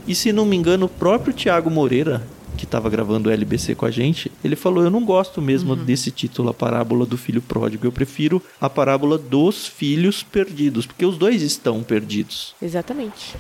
E 0.08 0.14
se 0.14 0.32
não 0.32 0.46
me 0.46 0.56
engano, 0.56 0.86
o 0.86 0.90
próprio 0.90 1.34
Tiago 1.34 1.72
Moreira 1.72 2.22
que 2.60 2.66
estava 2.66 2.90
gravando 2.90 3.30
o 3.30 3.32
LBC 3.32 3.74
com 3.74 3.86
a 3.86 3.92
gente, 3.92 4.30
ele 4.44 4.56
falou: 4.56 4.84
Eu 4.84 4.92
não 4.92 5.06
gosto 5.06 5.42
mesmo 5.42 5.74
uhum. 5.74 5.84
desse 5.86 6.12
título, 6.12 6.50
a 6.50 6.54
parábola 6.54 7.06
do 7.06 7.18
filho 7.18 7.42
pródigo. 7.42 7.88
Eu 7.88 7.92
prefiro 7.92 8.44
a 8.60 8.70
parábola 8.70 9.18
dos 9.18 9.66
filhos 9.66 10.22
perdidos, 10.22 10.86
porque 10.86 11.06
os 11.06 11.18
dois 11.18 11.42
estão 11.42 11.82
perdidos. 11.82 12.54
Exatamente. 12.62 13.38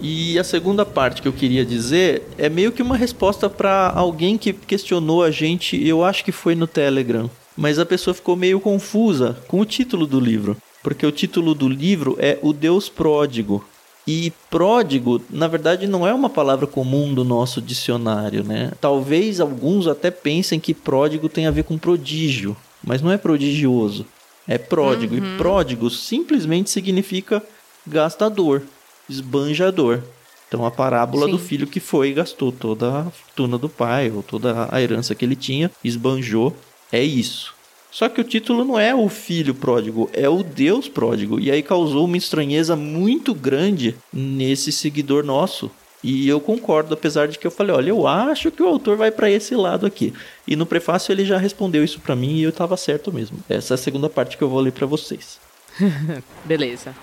E 0.00 0.38
a 0.38 0.44
segunda 0.44 0.86
parte 0.86 1.20
que 1.20 1.28
eu 1.28 1.32
queria 1.32 1.64
dizer 1.64 2.22
é 2.38 2.48
meio 2.48 2.72
que 2.72 2.80
uma 2.80 2.96
resposta 2.96 3.50
para 3.50 3.90
alguém 3.90 4.38
que 4.38 4.52
questionou 4.52 5.22
a 5.22 5.30
gente, 5.30 5.76
eu 5.86 6.04
acho 6.04 6.24
que 6.24 6.32
foi 6.32 6.54
no 6.54 6.68
Telegram, 6.68 7.28
mas 7.56 7.78
a 7.78 7.84
pessoa 7.84 8.14
ficou 8.14 8.36
meio 8.36 8.60
confusa 8.60 9.36
com 9.48 9.60
o 9.60 9.66
título 9.66 10.06
do 10.06 10.20
livro, 10.20 10.56
porque 10.82 11.04
o 11.04 11.12
título 11.12 11.52
do 11.52 11.68
livro 11.68 12.16
é 12.20 12.38
O 12.40 12.52
Deus 12.52 12.88
Pródigo. 12.88 13.64
E 14.10 14.32
pródigo, 14.48 15.20
na 15.28 15.46
verdade, 15.46 15.86
não 15.86 16.06
é 16.06 16.14
uma 16.14 16.30
palavra 16.30 16.66
comum 16.66 17.12
do 17.12 17.22
nosso 17.22 17.60
dicionário, 17.60 18.42
né? 18.42 18.72
Talvez 18.80 19.38
alguns 19.38 19.86
até 19.86 20.10
pensem 20.10 20.58
que 20.58 20.72
pródigo 20.72 21.28
tem 21.28 21.46
a 21.46 21.50
ver 21.50 21.64
com 21.64 21.76
prodígio, 21.76 22.56
mas 22.82 23.02
não 23.02 23.12
é 23.12 23.18
prodigioso. 23.18 24.06
É 24.48 24.56
pródigo. 24.56 25.14
Uhum. 25.14 25.34
E 25.34 25.36
pródigo 25.36 25.90
simplesmente 25.90 26.70
significa 26.70 27.42
gastador, 27.86 28.62
esbanjador. 29.10 30.00
Então 30.48 30.64
a 30.64 30.70
parábola 30.70 31.26
Sim. 31.26 31.32
do 31.32 31.38
filho 31.38 31.66
que 31.66 31.78
foi 31.78 32.08
e 32.08 32.14
gastou 32.14 32.50
toda 32.50 33.00
a 33.00 33.04
fortuna 33.10 33.58
do 33.58 33.68
pai, 33.68 34.10
ou 34.10 34.22
toda 34.22 34.70
a 34.70 34.80
herança 34.80 35.14
que 35.14 35.22
ele 35.22 35.36
tinha, 35.36 35.70
esbanjou, 35.84 36.56
é 36.90 37.04
isso. 37.04 37.54
Só 37.90 38.08
que 38.08 38.20
o 38.20 38.24
título 38.24 38.64
não 38.64 38.78
é 38.78 38.94
o 38.94 39.08
filho 39.08 39.54
pródigo, 39.54 40.10
é 40.12 40.28
o 40.28 40.42
Deus 40.42 40.88
pródigo. 40.88 41.40
E 41.40 41.50
aí 41.50 41.62
causou 41.62 42.04
uma 42.04 42.16
estranheza 42.16 42.76
muito 42.76 43.34
grande 43.34 43.96
nesse 44.12 44.70
seguidor 44.70 45.24
nosso. 45.24 45.70
E 46.02 46.28
eu 46.28 46.40
concordo, 46.40 46.94
apesar 46.94 47.26
de 47.26 47.38
que 47.38 47.46
eu 47.46 47.50
falei, 47.50 47.74
olha, 47.74 47.88
eu 47.90 48.06
acho 48.06 48.50
que 48.50 48.62
o 48.62 48.68
autor 48.68 48.96
vai 48.96 49.10
para 49.10 49.30
esse 49.30 49.54
lado 49.56 49.84
aqui. 49.84 50.12
E 50.46 50.54
no 50.54 50.66
prefácio 50.66 51.10
ele 51.10 51.24
já 51.24 51.38
respondeu 51.38 51.82
isso 51.82 51.98
para 52.00 52.14
mim 52.14 52.36
e 52.36 52.42
eu 52.42 52.50
estava 52.50 52.76
certo 52.76 53.12
mesmo. 53.12 53.38
Essa 53.48 53.74
é 53.74 53.76
a 53.76 53.78
segunda 53.78 54.08
parte 54.08 54.36
que 54.36 54.44
eu 54.44 54.48
vou 54.48 54.60
ler 54.60 54.72
para 54.72 54.86
vocês. 54.86 55.40
Beleza. 56.44 56.94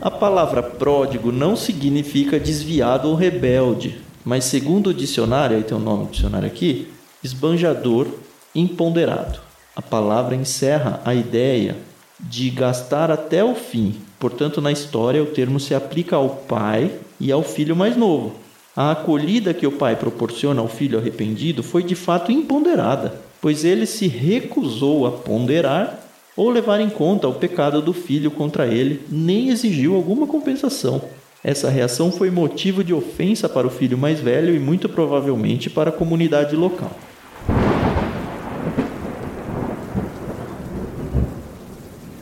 A 0.00 0.10
palavra 0.10 0.62
pródigo 0.62 1.30
não 1.30 1.56
significa 1.56 2.38
desviado 2.38 3.08
ou 3.08 3.14
rebelde, 3.14 4.02
mas 4.24 4.44
segundo 4.44 4.88
o 4.88 4.94
dicionário, 4.94 5.56
aí 5.56 5.62
tem 5.62 5.76
o 5.76 5.80
nome 5.80 6.06
do 6.06 6.10
dicionário 6.12 6.46
aqui, 6.46 6.88
esbanjador 7.22 8.06
imponderado. 8.54 9.40
A 9.76 9.82
palavra 9.82 10.34
encerra 10.34 11.00
a 11.04 11.14
ideia 11.14 11.76
de 12.18 12.48
gastar 12.50 13.10
até 13.10 13.44
o 13.44 13.54
fim. 13.54 13.96
Portanto, 14.18 14.60
na 14.60 14.72
história, 14.72 15.22
o 15.22 15.26
termo 15.26 15.58
se 15.58 15.74
aplica 15.74 16.16
ao 16.16 16.28
pai 16.30 16.92
e 17.20 17.30
ao 17.30 17.42
filho 17.42 17.76
mais 17.76 17.96
novo. 17.96 18.36
A 18.76 18.92
acolhida 18.92 19.54
que 19.54 19.66
o 19.66 19.72
pai 19.72 19.96
proporciona 19.96 20.60
ao 20.60 20.68
filho 20.68 20.98
arrependido 20.98 21.62
foi 21.62 21.82
de 21.82 21.94
fato 21.94 22.32
imponderada, 22.32 23.20
pois 23.40 23.64
ele 23.64 23.86
se 23.86 24.08
recusou 24.08 25.06
a 25.06 25.12
ponderar 25.12 26.00
ou 26.36 26.50
levar 26.50 26.80
em 26.80 26.90
conta 26.90 27.28
o 27.28 27.34
pecado 27.34 27.80
do 27.80 27.92
filho 27.92 28.30
contra 28.30 28.66
ele, 28.66 29.02
nem 29.08 29.50
exigiu 29.50 29.94
alguma 29.94 30.26
compensação. 30.26 31.02
Essa 31.44 31.68
reação 31.68 32.10
foi 32.10 32.30
motivo 32.30 32.82
de 32.82 32.94
ofensa 32.94 33.50
para 33.50 33.66
o 33.66 33.70
filho 33.70 33.98
mais 33.98 34.18
velho 34.18 34.54
e 34.54 34.58
muito 34.58 34.88
provavelmente 34.88 35.68
para 35.68 35.90
a 35.90 35.92
comunidade 35.92 36.56
local. 36.56 36.90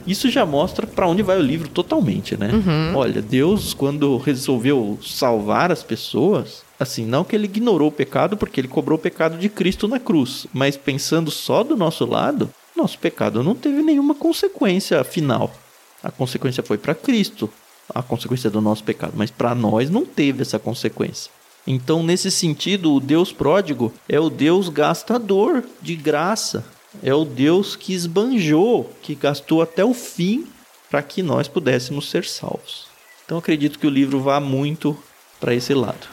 Isso 0.05 0.29
já 0.29 0.45
mostra 0.45 0.89
para 0.89 1.07
onde 1.07 1.23
vai 1.23 1.39
o 1.39 1.43
livro 1.43 1.69
totalmente, 1.69 2.37
né? 2.37 2.51
Uhum. 2.53 2.97
Olha, 2.97 3.23
Deus, 3.23 3.73
quando 3.73 4.17
resolveu 4.17 4.99
salvar 5.01 5.71
as 5.71 5.85
pessoas, 5.85 6.65
assim, 6.79 7.07
não 7.07 7.23
que 7.23 7.37
ele 7.37 7.45
ignorou 7.45 7.89
o 7.89 7.93
pecado, 7.93 8.37
porque 8.37 8.61
ele 8.61 8.67
cobrou 8.67 8.99
o 8.99 9.01
pecado 9.01 9.39
de 9.39 9.49
Cristo 9.49 9.87
na 9.87 10.01
cruz, 10.01 10.49
mas 10.53 10.77
pensando 10.77 11.31
só 11.31 11.63
do 11.63 11.77
nosso 11.77 12.05
lado, 12.05 12.51
nosso 12.77 12.99
pecado 12.99 13.45
não 13.45 13.55
teve 13.55 13.83
nenhuma 13.83 14.17
consequência 14.17 15.05
final. 15.05 15.53
A 16.03 16.11
consequência 16.11 16.65
foi 16.65 16.77
para 16.77 16.97
Cristo, 16.97 17.49
a 17.95 18.03
consequência 18.03 18.51
do 18.51 18.61
nosso 18.61 18.85
pecado, 18.85 19.13
mas 19.17 19.31
para 19.31 19.55
nós 19.55 19.91
não 19.91 20.05
teve 20.05 20.43
essa 20.43 20.59
consequência. 20.59 21.31
Então, 21.67 22.03
nesse 22.03 22.31
sentido, 22.31 22.93
o 22.93 23.01
Deus 23.01 23.33
pródigo 23.33 23.93
é 24.09 24.19
o 24.19 24.29
Deus 24.29 24.69
gastador 24.69 25.63
de 25.81 25.95
graça, 25.95 26.65
é 27.03 27.15
o 27.15 27.25
Deus 27.25 27.77
que 27.77 27.93
esbanjou, 27.93 28.91
que 29.01 29.15
gastou 29.15 29.63
até 29.63 29.85
o 29.85 29.95
fim 29.95 30.47
para 30.91 31.03
que 31.03 31.23
nós 31.23 31.47
pudéssemos 31.47 32.11
ser 32.11 32.25
salvos. 32.25 32.87
Então, 33.25 33.39
acredito 33.39 33.79
que 33.79 33.87
o 33.87 33.91
livro 33.91 34.21
vá 34.21 34.41
muito 34.41 34.97
para 35.39 35.55
esse 35.55 35.73
lado. 35.73 36.09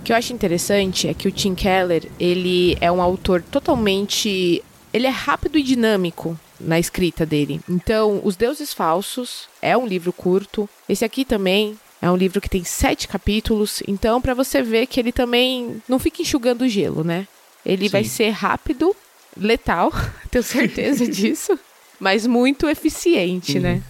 O 0.00 0.04
que 0.04 0.12
eu 0.12 0.16
acho 0.16 0.32
interessante 0.32 1.06
é 1.06 1.14
que 1.14 1.28
o 1.28 1.32
Tim 1.32 1.54
Keller, 1.54 2.10
ele 2.18 2.76
é 2.80 2.90
um 2.90 3.00
autor 3.00 3.42
totalmente, 3.42 4.60
ele 4.92 5.06
é 5.06 5.10
rápido 5.10 5.56
e 5.58 5.62
dinâmico 5.62 6.36
na 6.62 6.78
escrita 6.78 7.26
dele. 7.26 7.60
Então, 7.68 8.20
Os 8.24 8.36
Deuses 8.36 8.72
Falsos 8.72 9.48
é 9.60 9.76
um 9.76 9.86
livro 9.86 10.12
curto. 10.12 10.68
Esse 10.88 11.04
aqui 11.04 11.24
também 11.24 11.78
é 12.00 12.10
um 12.10 12.16
livro 12.16 12.40
que 12.40 12.48
tem 12.48 12.64
sete 12.64 13.06
capítulos. 13.06 13.82
Então, 13.86 14.20
para 14.20 14.34
você 14.34 14.62
ver 14.62 14.86
que 14.86 14.98
ele 14.98 15.12
também 15.12 15.82
não 15.88 15.98
fica 15.98 16.22
enxugando 16.22 16.68
gelo, 16.68 17.04
né? 17.04 17.26
Ele 17.64 17.84
Sim. 17.84 17.92
vai 17.92 18.04
ser 18.04 18.30
rápido, 18.30 18.94
letal, 19.36 19.92
tenho 20.30 20.42
certeza 20.42 21.06
disso, 21.10 21.58
mas 22.00 22.26
muito 22.26 22.68
eficiente, 22.68 23.60
né? 23.60 23.82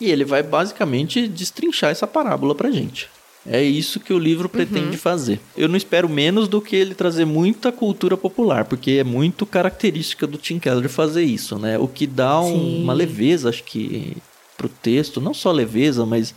E 0.00 0.10
ele 0.10 0.24
vai 0.24 0.42
basicamente 0.42 1.26
destrinchar 1.28 1.90
essa 1.90 2.06
parábola 2.06 2.54
pra 2.54 2.70
gente. 2.70 3.08
É 3.46 3.62
isso 3.62 4.00
que 4.00 4.12
o 4.12 4.18
livro 4.18 4.48
pretende 4.48 4.96
fazer. 4.96 5.38
Eu 5.56 5.68
não 5.68 5.76
espero 5.76 6.08
menos 6.08 6.48
do 6.48 6.60
que 6.62 6.74
ele 6.74 6.94
trazer 6.94 7.24
muita 7.26 7.70
cultura 7.70 8.16
popular, 8.16 8.64
porque 8.64 8.92
é 8.92 9.04
muito 9.04 9.44
característica 9.44 10.26
do 10.26 10.38
Tim 10.38 10.58
Keller 10.58 10.88
fazer 10.88 11.22
isso, 11.24 11.58
né? 11.58 11.78
O 11.78 11.86
que 11.86 12.06
dá 12.06 12.40
um- 12.40 12.82
uma 12.82 12.94
leveza, 12.94 13.50
acho 13.50 13.62
que, 13.64 14.16
pro 14.56 14.68
texto, 14.68 15.20
não 15.20 15.34
só 15.34 15.52
leveza, 15.52 16.06
mas 16.06 16.34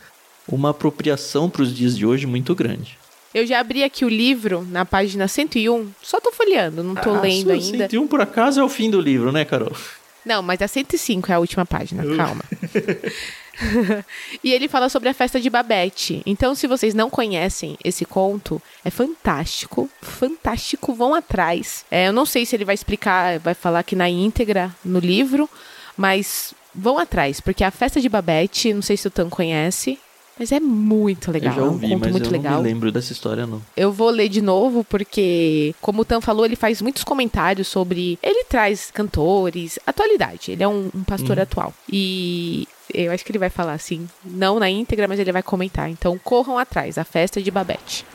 uma 0.48 0.72
apropriação 0.72 1.50
para 1.50 1.62
os 1.62 1.74
dias 1.74 1.98
de 1.98 2.06
hoje 2.06 2.26
muito 2.28 2.54
grande. 2.54 2.98
Eu 3.34 3.46
já 3.46 3.60
abri 3.60 3.84
aqui 3.84 4.04
o 4.04 4.10
livro 4.10 4.66
na 4.70 4.84
página 4.84 5.28
101, 5.28 5.88
só 6.02 6.20
tô 6.20 6.32
folheando, 6.32 6.84
não 6.84 6.96
tô 6.96 7.12
Ah, 7.12 7.22
lendo 7.22 7.52
ainda. 7.52 7.88
101 7.88 8.08
por 8.08 8.20
acaso 8.20 8.60
é 8.60 8.64
o 8.64 8.70
fim 8.70 8.90
do 8.90 9.00
livro, 9.00 9.32
né, 9.32 9.46
Carol? 9.46 9.72
Não, 10.26 10.42
mas 10.42 10.62
a 10.62 10.68
105 10.68 11.32
é 11.32 11.36
a 11.36 11.40
última 11.40 11.66
página, 11.66 12.04
calma. 12.18 12.44
e 14.44 14.52
ele 14.52 14.68
fala 14.68 14.90
sobre 14.90 15.10
a 15.10 15.14
festa 15.14 15.40
de 15.40 15.50
Babette. 15.50 16.22
Então, 16.26 16.56
se 16.56 16.68
vocês 16.68 16.94
não 16.94 17.10
conhecem 17.10 17.78
esse 17.84 18.06
conto, 18.06 18.62
é 18.84 18.90
fantástico, 18.90 19.90
fantástico, 20.02 20.94
vão 20.94 21.14
atrás. 21.14 21.86
É, 21.90 22.08
eu 22.08 22.14
não 22.14 22.26
sei 22.26 22.46
se 22.46 22.56
ele 22.56 22.66
vai 22.66 22.76
explicar, 22.76 23.40
vai 23.40 23.54
falar 23.54 23.80
aqui 23.80 23.96
na 23.96 24.10
íntegra 24.10 24.76
no 24.84 25.00
livro, 25.00 25.50
mas 25.96 26.54
vão 26.74 27.00
atrás, 27.00 27.42
porque 27.42 27.64
a 27.64 27.72
festa 27.72 28.00
de 28.00 28.08
Babette, 28.08 28.74
não 28.74 28.82
sei 28.82 28.96
se 28.96 29.08
o 29.08 29.12
Tan 29.12 29.30
conhece, 29.30 29.98
mas 30.40 30.52
é 30.52 30.60
muito 30.60 31.32
legal, 31.32 31.54
eu 31.54 31.56
já 31.56 31.62
é 31.62 31.66
um 31.66 31.74
ouvi, 31.74 31.88
conto 31.90 32.00
mas 32.02 32.12
muito 32.12 32.28
eu 32.28 32.32
legal. 32.32 32.54
não 32.54 32.62
me 32.62 32.70
lembro 32.70 32.92
dessa 32.92 33.12
história, 33.12 33.48
não. 33.48 33.60
Eu 33.76 33.92
vou 33.92 34.12
ler 34.12 34.30
de 34.30 34.42
novo 34.42 34.84
porque, 34.84 35.74
como 35.82 36.02
o 36.02 36.06
Tan 36.06 36.22
falou, 36.22 36.46
ele 36.46 36.56
faz 36.56 36.80
muitos 36.80 37.04
comentários 37.04 37.68
sobre. 37.68 38.20
Ele 38.22 38.44
traz 38.44 38.92
cantores, 38.92 39.80
atualidade. 39.86 40.52
Ele 40.52 40.62
é 40.62 40.68
um, 40.68 40.92
um 40.94 41.04
pastor 41.04 41.40
atual. 41.40 41.74
E 41.92 42.68
eu 42.94 43.12
acho 43.12 43.26
que 43.26 43.32
ele 43.32 43.40
vai 43.40 43.50
falar 43.50 43.74
assim, 43.74 44.08
não 44.24 44.60
na 44.60 44.70
íntegra, 44.70 45.08
mas 45.08 45.20
ele 45.20 45.32
vai 45.32 45.44
comentar. 45.44 45.90
Então 45.90 46.20
corram 46.24 46.58
atrás, 46.58 46.98
a 46.98 47.04
festa 47.04 47.42
de 47.42 47.52
Babette. 47.52 48.06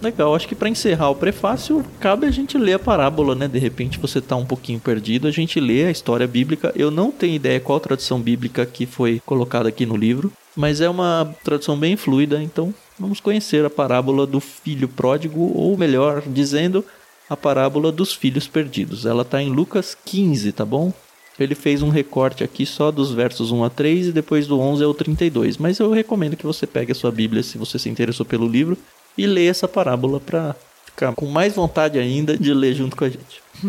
Legal, 0.00 0.32
acho 0.34 0.46
que 0.46 0.54
para 0.54 0.68
encerrar 0.68 1.10
o 1.10 1.16
prefácio, 1.16 1.84
cabe 1.98 2.26
a 2.26 2.30
gente 2.30 2.56
ler 2.56 2.74
a 2.74 2.78
parábola, 2.78 3.34
né? 3.34 3.48
De 3.48 3.58
repente 3.58 3.98
você 3.98 4.20
tá 4.20 4.36
um 4.36 4.46
pouquinho 4.46 4.78
perdido, 4.78 5.26
a 5.26 5.30
gente 5.32 5.58
lê 5.58 5.86
a 5.86 5.90
história 5.90 6.26
bíblica. 6.26 6.72
Eu 6.76 6.90
não 6.90 7.10
tenho 7.10 7.34
ideia 7.34 7.58
qual 7.58 7.80
tradução 7.80 8.20
bíblica 8.20 8.64
que 8.64 8.86
foi 8.86 9.20
colocada 9.26 9.68
aqui 9.68 9.84
no 9.84 9.96
livro, 9.96 10.32
mas 10.54 10.80
é 10.80 10.88
uma 10.88 11.34
tradução 11.42 11.76
bem 11.76 11.96
fluida, 11.96 12.40
então 12.40 12.72
vamos 12.98 13.18
conhecer 13.18 13.64
a 13.64 13.70
parábola 13.70 14.24
do 14.24 14.38
filho 14.40 14.88
pródigo, 14.88 15.52
ou 15.52 15.76
melhor 15.76 16.22
dizendo, 16.26 16.84
a 17.28 17.36
parábola 17.36 17.92
dos 17.92 18.12
filhos 18.12 18.46
perdidos. 18.46 19.04
Ela 19.04 19.24
tá 19.24 19.42
em 19.42 19.50
Lucas 19.50 19.96
15, 20.04 20.52
tá 20.52 20.64
bom? 20.64 20.92
Ele 21.38 21.54
fez 21.54 21.82
um 21.82 21.88
recorte 21.88 22.42
aqui 22.42 22.66
só 22.66 22.90
dos 22.90 23.12
versos 23.12 23.52
1 23.52 23.64
a 23.64 23.70
3 23.70 24.06
e 24.08 24.12
depois 24.12 24.46
do 24.46 24.58
11 24.58 24.82
ao 24.82 24.92
32, 24.92 25.56
mas 25.56 25.78
eu 25.78 25.92
recomendo 25.92 26.36
que 26.36 26.46
você 26.46 26.66
pegue 26.66 26.90
a 26.90 26.94
sua 26.94 27.12
Bíblia 27.12 27.44
se 27.44 27.56
você 27.56 27.78
se 27.78 27.88
interessou 27.88 28.26
pelo 28.26 28.48
livro 28.48 28.76
e 29.16 29.24
leia 29.26 29.50
essa 29.50 29.68
parábola 29.68 30.18
para 30.18 30.56
ficar 30.84 31.14
com 31.14 31.26
mais 31.26 31.54
vontade 31.54 31.96
ainda 31.98 32.36
de 32.36 32.52
ler 32.52 32.74
junto 32.74 32.96
com 32.96 33.04
a 33.04 33.08
gente. 33.08 33.42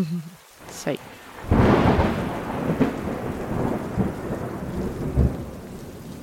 Isso 0.68 0.88
aí. 0.88 0.98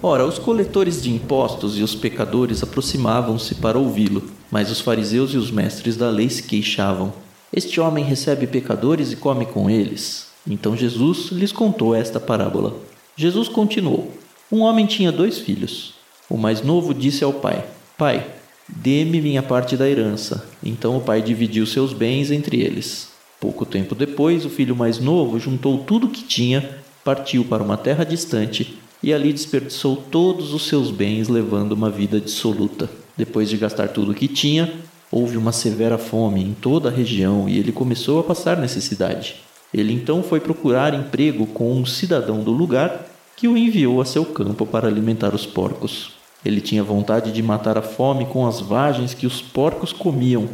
Ora, 0.04 0.26
os 0.26 0.38
coletores 0.38 1.02
de 1.02 1.12
impostos 1.12 1.78
e 1.78 1.82
os 1.82 1.96
pecadores 1.96 2.62
aproximavam-se 2.62 3.56
para 3.56 3.78
ouvi-lo, 3.78 4.24
mas 4.52 4.70
os 4.70 4.80
fariseus 4.80 5.34
e 5.34 5.38
os 5.38 5.50
mestres 5.50 5.96
da 5.98 6.10
lei 6.10 6.30
se 6.30 6.44
queixavam. 6.44 7.14
Este 7.52 7.80
homem 7.80 8.04
recebe 8.04 8.46
pecadores 8.46 9.12
e 9.12 9.16
come 9.16 9.46
com 9.46 9.70
eles. 9.70 10.28
Então 10.46 10.76
Jesus 10.76 11.30
lhes 11.32 11.52
contou 11.52 11.96
esta 11.96 12.20
parábola. 12.20 12.76
Jesus 13.16 13.48
continuou: 13.48 14.12
Um 14.52 14.62
homem 14.62 14.86
tinha 14.86 15.12
dois 15.12 15.40
filhos. 15.40 15.96
O 16.30 16.38
mais 16.38 16.62
novo 16.62 16.94
disse 16.94 17.24
ao 17.24 17.34
pai: 17.34 17.66
Pai, 17.98 18.26
dê-me 18.68 19.22
minha 19.22 19.42
parte 19.42 19.78
da 19.78 19.90
herança. 19.90 20.48
Então 20.64 20.98
o 20.98 21.02
pai 21.02 21.22
dividiu 21.22 21.66
seus 21.66 21.94
bens 21.94 22.32
entre 22.32 22.62
eles. 22.62 23.10
Pouco 23.40 23.66
tempo 23.66 23.94
depois, 23.94 24.46
o 24.46 24.50
filho 24.50 24.76
mais 24.76 25.00
novo 25.00 25.40
juntou 25.40 25.80
tudo 25.80 26.08
o 26.08 26.10
que 26.10 26.24
tinha, 26.24 26.78
partiu 27.04 27.46
para 27.46 27.64
uma 27.64 27.78
terra 27.78 28.04
distante 28.04 28.78
e 29.02 29.14
ali 29.14 29.32
desperdiçou 29.32 29.96
todos 29.96 30.54
os 30.54 30.68
seus 30.68 30.90
bens, 30.90 31.28
levando 31.28 31.74
uma 31.74 31.90
vida 31.90 32.20
dissoluta. 32.20 32.90
Depois 33.16 33.50
de 33.50 33.58
gastar 33.58 33.90
tudo 33.90 34.12
o 34.12 34.16
que 34.16 34.28
tinha, 34.28 34.74
houve 35.12 35.38
uma 35.38 35.52
severa 35.52 35.98
fome 35.98 36.44
em 36.44 36.54
toda 36.54 36.90
a 36.90 36.92
região 36.92 37.48
e 37.48 37.58
ele 37.58 37.72
começou 37.72 38.20
a 38.20 38.24
passar 38.24 38.58
necessidade. 38.58 39.36
Ele 39.74 39.94
então 39.94 40.24
foi 40.24 40.40
procurar 40.40 40.94
emprego 40.94 41.46
com 41.46 41.74
um 41.74 41.86
cidadão 41.86 42.44
do 42.44 42.52
lugar 42.52 43.06
que 43.36 43.48
o 43.48 43.58
enviou 43.58 44.02
a 44.02 44.06
seu 44.06 44.26
campo 44.26 44.66
para 44.66 44.88
alimentar 44.88 45.36
os 45.36 45.46
porcos. 45.46 46.12
Ele 46.44 46.62
tinha 46.62 46.84
vontade 46.84 47.32
de 47.32 47.44
matar 47.44 47.78
a 47.78 47.82
fome 47.82 48.26
com 48.26 48.48
as 48.48 48.60
vagens 48.60 49.14
que 49.14 49.28
os 49.28 49.42
porcos 49.42 49.92
comiam, 49.92 50.48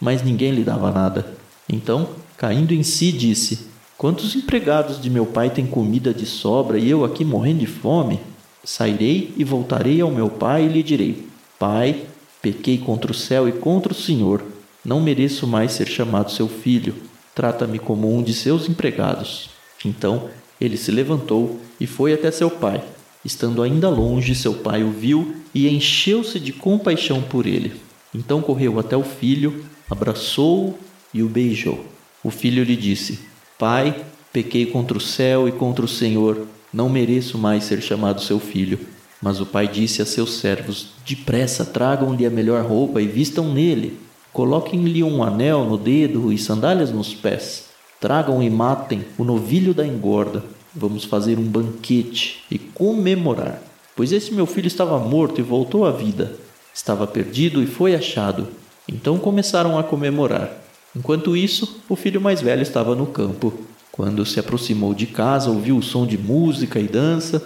mas 0.00 0.22
ninguém 0.22 0.52
lhe 0.52 0.62
dava 0.62 0.90
nada. 0.90 1.26
Então, 1.68 2.08
caindo 2.36 2.72
em 2.72 2.82
si, 2.82 3.12
disse: 3.12 3.66
Quantos 3.98 4.34
empregados 4.34 5.00
de 5.00 5.10
meu 5.10 5.26
pai 5.26 5.50
têm 5.50 5.66
comida 5.66 6.14
de 6.14 6.24
sobra 6.24 6.78
e 6.78 6.88
eu 6.88 7.04
aqui 7.04 7.24
morrendo 7.24 7.60
de 7.60 7.66
fome? 7.66 8.20
Sairei 8.62 9.34
e 9.36 9.44
voltarei 9.44 10.00
ao 10.00 10.10
meu 10.10 10.28
pai 10.28 10.64
e 10.64 10.68
lhe 10.68 10.82
direi: 10.82 11.26
Pai, 11.58 12.06
pequei 12.42 12.78
contra 12.78 13.10
o 13.10 13.14
céu 13.14 13.48
e 13.48 13.52
contra 13.52 13.92
o 13.92 13.96
Senhor. 13.96 14.42
Não 14.84 15.00
mereço 15.00 15.46
mais 15.46 15.72
ser 15.72 15.88
chamado 15.88 16.30
seu 16.30 16.48
filho. 16.48 16.94
Trata-me 17.34 17.78
como 17.78 18.14
um 18.14 18.22
de 18.22 18.34
seus 18.34 18.68
empregados. 18.68 19.50
Então 19.84 20.28
ele 20.60 20.76
se 20.76 20.90
levantou 20.90 21.60
e 21.80 21.86
foi 21.86 22.12
até 22.12 22.30
seu 22.30 22.50
pai. 22.50 22.82
Estando 23.24 23.62
ainda 23.62 23.88
longe, 23.88 24.34
seu 24.34 24.54
pai 24.54 24.82
o 24.82 24.90
viu 24.90 25.36
e 25.54 25.68
encheu-se 25.68 26.40
de 26.40 26.52
compaixão 26.52 27.22
por 27.22 27.46
ele. 27.46 27.74
Então 28.14 28.40
correu 28.40 28.78
até 28.78 28.96
o 28.96 29.02
filho, 29.02 29.64
abraçou-o 29.88 30.78
e 31.12 31.22
o 31.22 31.28
beijou. 31.28 31.84
O 32.24 32.30
filho 32.30 32.64
lhe 32.64 32.76
disse: 32.76 33.20
Pai, 33.58 34.04
pequei 34.32 34.66
contra 34.66 34.96
o 34.96 35.00
céu 35.00 35.48
e 35.48 35.52
contra 35.52 35.84
o 35.84 35.88
Senhor, 35.88 36.46
não 36.72 36.88
mereço 36.88 37.36
mais 37.36 37.64
ser 37.64 37.82
chamado 37.82 38.22
seu 38.22 38.38
filho. 38.38 38.78
Mas 39.22 39.40
o 39.40 39.46
pai 39.46 39.68
disse 39.68 40.00
a 40.00 40.06
seus 40.06 40.38
servos: 40.38 40.88
Depressa, 41.04 41.64
tragam-lhe 41.64 42.24
a 42.24 42.30
melhor 42.30 42.64
roupa 42.64 43.02
e 43.02 43.06
vistam 43.06 43.52
nele. 43.52 43.98
Coloquem-lhe 44.32 45.02
um 45.02 45.22
anel 45.22 45.64
no 45.64 45.76
dedo 45.76 46.32
e 46.32 46.38
sandálias 46.38 46.90
nos 46.90 47.14
pés. 47.14 47.66
Tragam 48.00 48.42
e 48.42 48.48
matem 48.48 49.04
o 49.18 49.24
novilho 49.24 49.74
da 49.74 49.86
engorda. 49.86 50.42
Vamos 50.74 51.04
fazer 51.04 51.38
um 51.38 51.44
banquete 51.44 52.44
e 52.50 52.58
comemorar, 52.58 53.60
pois 53.96 54.12
esse 54.12 54.32
meu 54.32 54.46
filho 54.46 54.68
estava 54.68 54.98
morto 54.98 55.40
e 55.40 55.42
voltou 55.42 55.84
à 55.84 55.90
vida. 55.90 56.36
Estava 56.72 57.06
perdido 57.06 57.62
e 57.62 57.66
foi 57.66 57.94
achado. 57.94 58.48
Então 58.88 59.18
começaram 59.18 59.78
a 59.78 59.82
comemorar. 59.82 60.50
Enquanto 60.94 61.36
isso, 61.36 61.82
o 61.88 61.96
filho 61.96 62.20
mais 62.20 62.40
velho 62.40 62.62
estava 62.62 62.94
no 62.94 63.06
campo. 63.06 63.52
Quando 63.92 64.24
se 64.24 64.40
aproximou 64.40 64.94
de 64.94 65.06
casa, 65.06 65.50
ouviu 65.50 65.76
o 65.76 65.82
som 65.82 66.06
de 66.06 66.16
música 66.16 66.78
e 66.78 66.88
dança. 66.88 67.42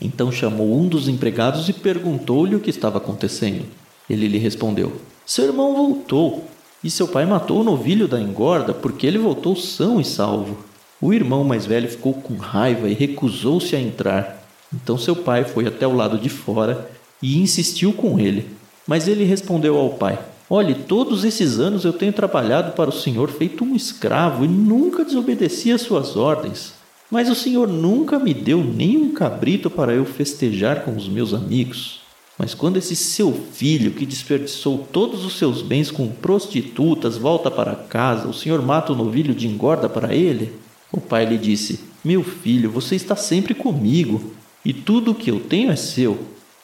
Então 0.00 0.30
chamou 0.30 0.78
um 0.78 0.86
dos 0.86 1.08
empregados 1.08 1.68
e 1.68 1.72
perguntou-lhe 1.72 2.54
o 2.54 2.60
que 2.60 2.70
estava 2.70 2.98
acontecendo. 2.98 3.64
Ele 4.08 4.28
lhe 4.28 4.38
respondeu: 4.38 5.00
Seu 5.26 5.46
irmão 5.46 5.74
voltou, 5.74 6.44
e 6.82 6.90
seu 6.90 7.08
pai 7.08 7.26
matou 7.26 7.60
o 7.60 7.64
novilho 7.64 8.06
da 8.06 8.20
engorda 8.20 8.72
porque 8.72 9.06
ele 9.06 9.18
voltou 9.18 9.56
são 9.56 10.00
e 10.00 10.04
salvo. 10.04 10.58
O 11.00 11.12
irmão 11.12 11.44
mais 11.44 11.66
velho 11.66 11.88
ficou 11.88 12.14
com 12.14 12.36
raiva 12.36 12.88
e 12.88 12.94
recusou-se 12.94 13.74
a 13.74 13.80
entrar. 13.80 14.44
Então 14.72 14.98
seu 14.98 15.16
pai 15.16 15.44
foi 15.44 15.66
até 15.66 15.86
o 15.86 15.94
lado 15.94 16.18
de 16.18 16.28
fora 16.28 16.90
e 17.22 17.40
insistiu 17.40 17.92
com 17.92 18.18
ele. 18.18 18.48
Mas 18.86 19.08
ele 19.08 19.24
respondeu 19.24 19.76
ao 19.76 19.90
pai: 19.90 20.18
Olhe, 20.48 20.74
todos 20.74 21.24
esses 21.24 21.58
anos 21.58 21.84
eu 21.84 21.92
tenho 21.92 22.12
trabalhado 22.12 22.72
para 22.72 22.90
o 22.90 22.92
senhor 22.92 23.28
feito 23.28 23.64
um 23.64 23.76
escravo 23.76 24.44
e 24.44 24.48
nunca 24.48 25.04
desobedeci 25.04 25.70
às 25.72 25.82
suas 25.82 26.16
ordens. 26.16 26.77
Mas 27.10 27.30
o 27.30 27.34
senhor 27.34 27.66
nunca 27.66 28.18
me 28.18 28.34
deu 28.34 28.62
nem 28.62 28.98
um 28.98 29.12
cabrito 29.12 29.70
para 29.70 29.94
eu 29.94 30.04
festejar 30.04 30.84
com 30.84 30.94
os 30.94 31.08
meus 31.08 31.32
amigos. 31.32 32.00
Mas 32.38 32.54
quando 32.54 32.76
esse 32.76 32.94
seu 32.94 33.32
filho, 33.32 33.90
que 33.92 34.06
desperdiçou 34.06 34.86
todos 34.92 35.24
os 35.24 35.38
seus 35.38 35.62
bens 35.62 35.90
com 35.90 36.06
prostitutas, 36.08 37.16
volta 37.16 37.50
para 37.50 37.74
casa, 37.74 38.28
o 38.28 38.34
senhor 38.34 38.62
mata 38.62 38.92
o 38.92 38.96
novilho 38.96 39.34
de 39.34 39.48
engorda 39.48 39.88
para 39.88 40.14
ele? 40.14 40.52
O 40.92 41.00
pai 41.00 41.24
lhe 41.24 41.38
disse: 41.38 41.80
Meu 42.04 42.22
filho, 42.22 42.70
você 42.70 42.94
está 42.94 43.16
sempre 43.16 43.54
comigo, 43.54 44.32
e 44.64 44.72
tudo 44.72 45.10
o 45.10 45.14
que 45.14 45.30
eu 45.30 45.40
tenho 45.40 45.72
é 45.72 45.76
seu. 45.76 46.18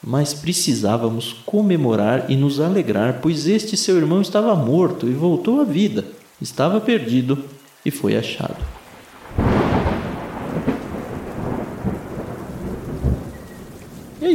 Mas 0.06 0.34
precisávamos 0.34 1.32
comemorar 1.46 2.30
e 2.30 2.36
nos 2.36 2.60
alegrar, 2.60 3.20
pois 3.22 3.46
este 3.46 3.76
seu 3.76 3.96
irmão 3.96 4.20
estava 4.20 4.54
morto 4.54 5.08
e 5.08 5.12
voltou 5.12 5.60
à 5.60 5.64
vida, 5.64 6.04
estava 6.40 6.80
perdido 6.80 7.42
e 7.84 7.90
foi 7.90 8.14
achado. 8.14 8.73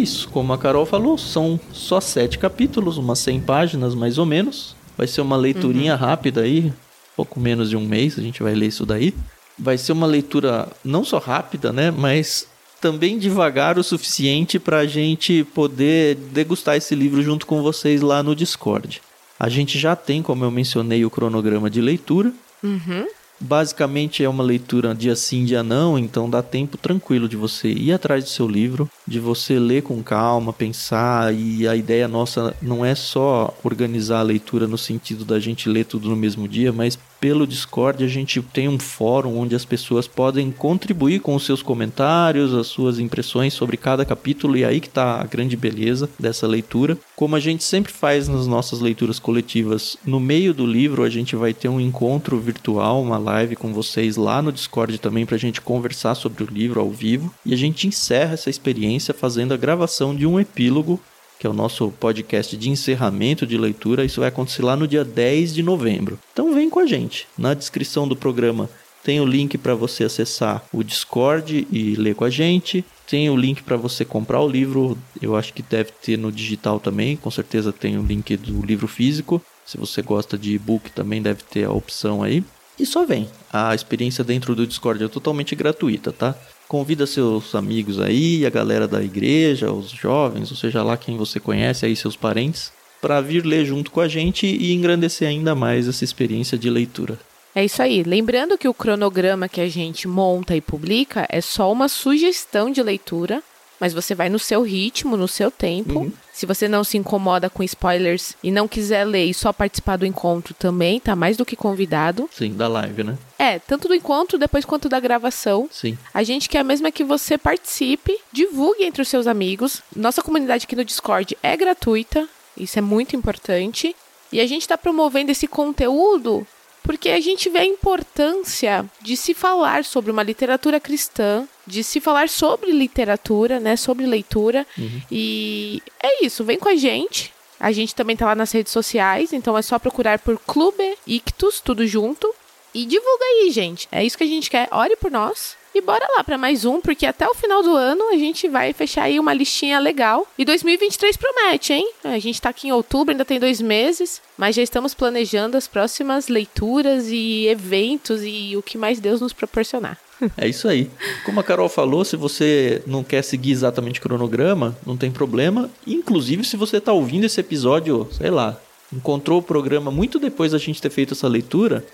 Isso, 0.01 0.29
como 0.29 0.53
a 0.53 0.57
Carol 0.57 0.85
falou, 0.85 1.17
são 1.17 1.59
só 1.71 1.99
sete 1.99 2.39
capítulos, 2.39 2.97
umas 2.97 3.19
100 3.19 3.41
páginas 3.41 3.95
mais 3.95 4.17
ou 4.17 4.25
menos. 4.25 4.75
Vai 4.97 5.07
ser 5.07 5.21
uma 5.21 5.37
leiturinha 5.37 5.93
uhum. 5.93 5.99
rápida 5.99 6.41
aí, 6.41 6.73
pouco 7.15 7.39
menos 7.39 7.69
de 7.69 7.77
um 7.77 7.85
mês, 7.85 8.17
a 8.17 8.21
gente 8.21 8.43
vai 8.43 8.53
ler 8.53 8.67
isso 8.67 8.85
daí 8.85 9.13
vai 9.59 9.77
ser 9.77 9.91
uma 9.91 10.07
leitura 10.07 10.69
não 10.83 11.03
só 11.03 11.19
rápida, 11.19 11.73
né, 11.73 11.91
mas 11.91 12.47
também 12.79 13.19
devagar 13.19 13.77
o 13.77 13.83
suficiente 13.83 14.57
para 14.57 14.77
a 14.77 14.87
gente 14.87 15.43
poder 15.43 16.15
degustar 16.15 16.77
esse 16.77 16.95
livro 16.95 17.21
junto 17.21 17.45
com 17.45 17.61
vocês 17.61 18.01
lá 18.01 18.23
no 18.23 18.33
Discord. 18.33 19.01
A 19.37 19.49
gente 19.49 19.77
já 19.77 19.95
tem, 19.95 20.21
como 20.21 20.45
eu 20.45 20.51
mencionei, 20.51 21.03
o 21.03 21.09
cronograma 21.09 21.69
de 21.69 21.81
leitura. 21.81 22.31
Uhum. 22.63 23.05
Basicamente 23.41 24.23
é 24.23 24.27
uma 24.27 24.43
leitura 24.43 24.93
dia 24.93 25.15
sim, 25.15 25.45
dia 25.45 25.63
não, 25.63 25.97
então 25.97 26.29
dá 26.29 26.43
tempo 26.43 26.77
tranquilo 26.77 27.27
de 27.27 27.37
você 27.37 27.69
ir 27.69 27.93
atrás 27.93 28.23
do 28.23 28.29
seu 28.29 28.47
livro, 28.47 28.89
de 29.07 29.19
você 29.19 29.57
ler 29.57 29.81
com 29.81 30.03
calma, 30.03 30.51
pensar, 30.51 31.33
e 31.33 31.67
a 31.67 31.75
ideia 31.75 32.07
nossa 32.07 32.53
não 32.61 32.83
é 32.83 32.93
só 32.93 33.55
organizar 33.63 34.19
a 34.19 34.23
leitura 34.23 34.67
no 34.67 34.77
sentido 34.77 35.23
da 35.23 35.39
gente 35.39 35.69
ler 35.69 35.85
tudo 35.85 36.09
no 36.09 36.15
mesmo 36.17 36.47
dia, 36.47 36.73
mas 36.73 36.99
pelo 37.19 37.45
Discord 37.45 38.03
a 38.03 38.07
gente 38.07 38.41
tem 38.41 38.67
um 38.67 38.79
fórum 38.79 39.37
onde 39.37 39.55
as 39.55 39.65
pessoas 39.65 40.07
podem 40.07 40.51
contribuir 40.51 41.19
com 41.19 41.35
os 41.35 41.45
seus 41.45 41.61
comentários, 41.61 42.53
as 42.53 42.67
suas 42.67 42.99
impressões 42.99 43.53
sobre 43.53 43.77
cada 43.77 44.05
capítulo 44.05 44.57
e 44.57 44.63
aí 44.63 44.79
que 44.79 44.87
está 44.87 45.19
a 45.21 45.25
grande 45.25 45.55
beleza 45.57 46.09
dessa 46.19 46.47
leitura. 46.47 46.97
Como 47.15 47.35
a 47.35 47.39
gente 47.39 47.63
sempre 47.63 47.91
faz 47.91 48.27
nas 48.27 48.47
nossas 48.47 48.79
leituras 48.79 49.19
coletivas, 49.19 49.97
no 50.05 50.19
meio 50.19 50.53
do 50.53 50.65
livro 50.65 51.03
a 51.03 51.09
gente 51.09 51.35
vai 51.35 51.53
ter 51.53 51.69
um 51.69 51.79
encontro 51.79 52.39
virtual, 52.39 53.01
uma 53.01 53.17
live 53.17 53.55
com 53.55 53.73
vocês 53.73 54.15
lá 54.15 54.41
no 54.41 54.51
Discord 54.51 54.97
também 54.99 55.25
para 55.25 55.35
a 55.35 55.39
gente 55.39 55.61
conversar 55.61 56.15
sobre 56.15 56.43
o 56.43 56.47
livro 56.47 56.79
ao 56.79 56.89
vivo 56.89 57.33
e 57.45 57.53
a 57.53 57.57
gente 57.57 57.87
encerra 57.87 58.33
essa 58.33 58.49
experiência 58.49 59.13
fazendo 59.13 59.53
a 59.53 59.57
gravação 59.57 60.15
de 60.15 60.25
um 60.25 60.39
epílogo 60.39 60.99
que 61.39 61.47
é 61.47 61.49
o 61.49 61.53
nosso 61.53 61.89
podcast 61.91 62.57
de 62.57 62.69
encerramento 62.69 63.47
de 63.47 63.57
leitura. 63.57 64.03
Isso 64.03 64.19
vai 64.19 64.27
acontecer 64.27 64.61
lá 64.61 64.75
no 64.75 64.87
dia 64.87 65.05
10 65.05 65.55
de 65.55 65.63
novembro. 65.63 66.19
Então 66.33 66.53
vem 66.53 66.69
com 66.69 66.79
a 66.79 66.85
gente. 66.85 67.27
Na 67.37 67.53
descrição 67.53 68.05
do 68.05 68.15
programa 68.15 68.69
tem 69.03 69.21
o 69.21 69.25
link 69.25 69.57
para 69.57 69.73
você 69.73 70.03
acessar 70.03 70.63
o 70.73 70.83
Discord 70.83 71.65
e 71.71 71.95
ler 71.95 72.13
com 72.13 72.25
a 72.25 72.29
gente. 72.29 72.83
Tem 73.07 73.29
o 73.29 73.37
link 73.37 73.63
para 73.63 73.77
você 73.77 74.03
comprar 74.03 74.41
o 74.41 74.49
livro. 74.49 74.97
Eu 75.21 75.37
acho 75.37 75.53
que 75.53 75.63
deve 75.63 75.91
ter 75.91 76.17
no 76.17 76.31
digital 76.31 76.79
também. 76.79 77.15
Com 77.15 77.31
certeza 77.31 77.71
tem 77.71 77.97
o 77.97 78.03
link 78.03 78.35
do 78.35 78.61
livro 78.63 78.87
físico. 78.87 79.41
Se 79.65 79.77
você 79.77 80.01
gosta 80.01 80.37
de 80.37 80.53
e-book, 80.53 80.91
também 80.91 81.21
deve 81.21 81.43
ter 81.43 81.63
a 81.63 81.71
opção 81.71 82.21
aí. 82.21 82.43
E 82.77 82.85
só 82.85 83.05
vem. 83.05 83.29
A 83.51 83.73
experiência 83.73 84.23
dentro 84.23 84.53
do 84.55 84.67
Discord 84.67 85.03
é 85.03 85.07
totalmente 85.07 85.55
gratuita, 85.55 86.11
tá? 86.11 86.35
Convida 86.69 87.07
seus 87.07 87.55
amigos 87.55 87.99
aí, 87.99 88.45
a 88.45 88.49
galera 88.51 88.87
da 88.87 89.01
igreja, 89.01 89.71
os 89.71 89.89
jovens, 89.89 90.51
ou 90.51 90.55
seja 90.55 90.83
lá 90.83 90.95
quem 90.95 91.17
você 91.17 91.39
conhece 91.39 91.83
aí, 91.83 91.95
seus 91.95 92.15
parentes, 92.15 92.71
para 93.01 93.19
vir 93.21 93.43
ler 93.43 93.65
junto 93.65 93.89
com 93.89 93.99
a 93.99 94.07
gente 94.07 94.45
e 94.45 94.71
engrandecer 94.71 95.27
ainda 95.27 95.55
mais 95.55 95.87
essa 95.87 96.03
experiência 96.03 96.59
de 96.59 96.69
leitura. 96.69 97.17
É 97.55 97.65
isso 97.65 97.81
aí. 97.81 98.03
Lembrando 98.03 98.55
que 98.55 98.67
o 98.67 98.73
cronograma 98.73 99.49
que 99.49 99.59
a 99.59 99.67
gente 99.67 100.07
monta 100.07 100.55
e 100.55 100.61
publica 100.61 101.25
é 101.27 101.41
só 101.41 101.71
uma 101.71 101.87
sugestão 101.87 102.69
de 102.69 102.83
leitura 102.83 103.41
mas 103.79 103.93
você 103.93 104.13
vai 104.13 104.29
no 104.29 104.39
seu 104.39 104.61
ritmo, 104.61 105.15
no 105.15 105.27
seu 105.27 105.49
tempo. 105.49 105.99
Uhum. 105.99 106.11
Se 106.33 106.45
você 106.45 106.67
não 106.67 106.83
se 106.83 106.97
incomoda 106.97 107.49
com 107.49 107.63
spoilers 107.63 108.35
e 108.43 108.51
não 108.51 108.67
quiser 108.67 109.03
ler 109.05 109.25
e 109.25 109.33
só 109.33 109.51
participar 109.51 109.97
do 109.97 110.05
encontro 110.05 110.53
também, 110.53 110.99
tá 110.99 111.15
mais 111.15 111.35
do 111.37 111.45
que 111.45 111.55
convidado. 111.55 112.29
Sim, 112.31 112.53
da 112.53 112.67
live, 112.67 113.03
né? 113.03 113.17
É, 113.37 113.59
tanto 113.59 113.87
do 113.87 113.95
encontro 113.95 114.37
depois 114.37 114.65
quanto 114.65 114.87
da 114.89 114.99
gravação. 114.99 115.67
Sim. 115.71 115.97
A 116.13 116.23
gente 116.23 116.49
quer 116.49 116.63
mesmo 116.63 116.87
é 116.87 116.91
que 116.91 117.03
você 117.03 117.37
participe, 117.37 118.17
divulgue 118.31 118.83
entre 118.83 119.01
os 119.01 119.07
seus 119.07 119.27
amigos. 119.27 119.81
Nossa 119.95 120.21
comunidade 120.21 120.65
aqui 120.65 120.75
no 120.75 120.85
Discord 120.85 121.37
é 121.43 121.55
gratuita, 121.57 122.27
isso 122.55 122.79
é 122.79 122.81
muito 122.81 123.15
importante. 123.15 123.95
E 124.31 124.39
a 124.39 124.47
gente 124.47 124.61
está 124.61 124.77
promovendo 124.77 125.31
esse 125.31 125.47
conteúdo 125.47 126.45
porque 126.89 127.09
a 127.09 127.21
gente 127.21 127.49
vê 127.49 127.59
a 127.59 127.65
importância 127.65 128.83
de 128.99 129.15
se 129.15 129.35
falar 129.35 129.85
sobre 129.85 130.09
uma 130.09 130.23
literatura 130.23 130.79
cristã, 130.79 131.47
de 131.67 131.83
se 131.83 132.01
falar 132.01 132.27
sobre 132.27 132.71
literatura, 132.71 133.59
né, 133.59 133.75
sobre 133.75 134.07
leitura. 134.07 134.65
Uhum. 134.75 135.01
E 135.11 135.83
é 136.01 136.25
isso, 136.25 136.43
vem 136.43 136.57
com 136.57 136.67
a 136.67 136.75
gente. 136.75 137.31
A 137.59 137.71
gente 137.71 137.93
também 137.93 138.17
tá 138.17 138.25
lá 138.25 138.33
nas 138.33 138.51
redes 138.51 138.73
sociais, 138.73 139.33
então 139.33 139.55
é 139.55 139.61
só 139.61 139.77
procurar 139.77 140.17
por 140.17 140.39
Clube 140.39 140.97
Ictus, 141.05 141.61
tudo 141.61 141.85
junto. 141.85 142.27
E 142.73 142.87
divulga 142.87 143.23
aí, 143.23 143.51
gente. 143.51 143.87
É 143.91 144.03
isso 144.03 144.17
que 144.17 144.23
a 144.23 144.27
gente 144.27 144.49
quer. 144.49 144.67
Ore 144.71 144.95
por 144.95 145.11
nós. 145.11 145.58
E 145.79 145.81
bora 145.81 146.05
lá 146.17 146.25
para 146.25 146.37
mais 146.37 146.65
um, 146.65 146.81
porque 146.81 147.05
até 147.05 147.25
o 147.25 147.33
final 147.33 147.63
do 147.63 147.73
ano 147.73 148.09
a 148.09 148.17
gente 148.17 148.49
vai 148.49 148.73
fechar 148.73 149.03
aí 149.03 149.17
uma 149.17 149.33
listinha 149.33 149.79
legal. 149.79 150.27
E 150.37 150.43
2023 150.43 151.15
promete, 151.15 151.71
hein? 151.71 151.89
A 152.03 152.19
gente 152.19 152.41
tá 152.41 152.49
aqui 152.49 152.67
em 152.67 152.73
outubro, 152.73 153.13
ainda 153.13 153.23
tem 153.23 153.39
dois 153.39 153.61
meses, 153.61 154.21
mas 154.37 154.57
já 154.57 154.61
estamos 154.61 154.93
planejando 154.93 155.55
as 155.55 155.69
próximas 155.69 156.27
leituras 156.27 157.07
e 157.07 157.47
eventos 157.47 158.23
e 158.25 158.57
o 158.57 158.61
que 158.61 158.77
mais 158.77 158.99
Deus 158.99 159.21
nos 159.21 159.31
proporcionar. 159.31 159.97
É 160.35 160.49
isso 160.49 160.67
aí. 160.67 160.91
Como 161.23 161.39
a 161.39 161.43
Carol 161.45 161.69
falou, 161.69 162.03
se 162.03 162.17
você 162.17 162.83
não 162.85 163.01
quer 163.01 163.21
seguir 163.21 163.53
exatamente 163.53 164.01
o 164.01 164.03
cronograma, 164.03 164.77
não 164.85 164.97
tem 164.97 165.09
problema. 165.09 165.69
Inclusive, 165.87 166.43
se 166.43 166.57
você 166.57 166.75
está 166.75 166.91
ouvindo 166.91 167.23
esse 167.23 167.39
episódio, 167.39 168.05
sei 168.11 168.29
lá, 168.29 168.59
encontrou 168.91 169.39
o 169.39 169.43
programa 169.43 169.89
muito 169.89 170.19
depois 170.19 170.51
da 170.51 170.57
gente 170.57 170.81
ter 170.81 170.89
feito 170.89 171.13
essa 171.13 171.29
leitura, 171.29 171.85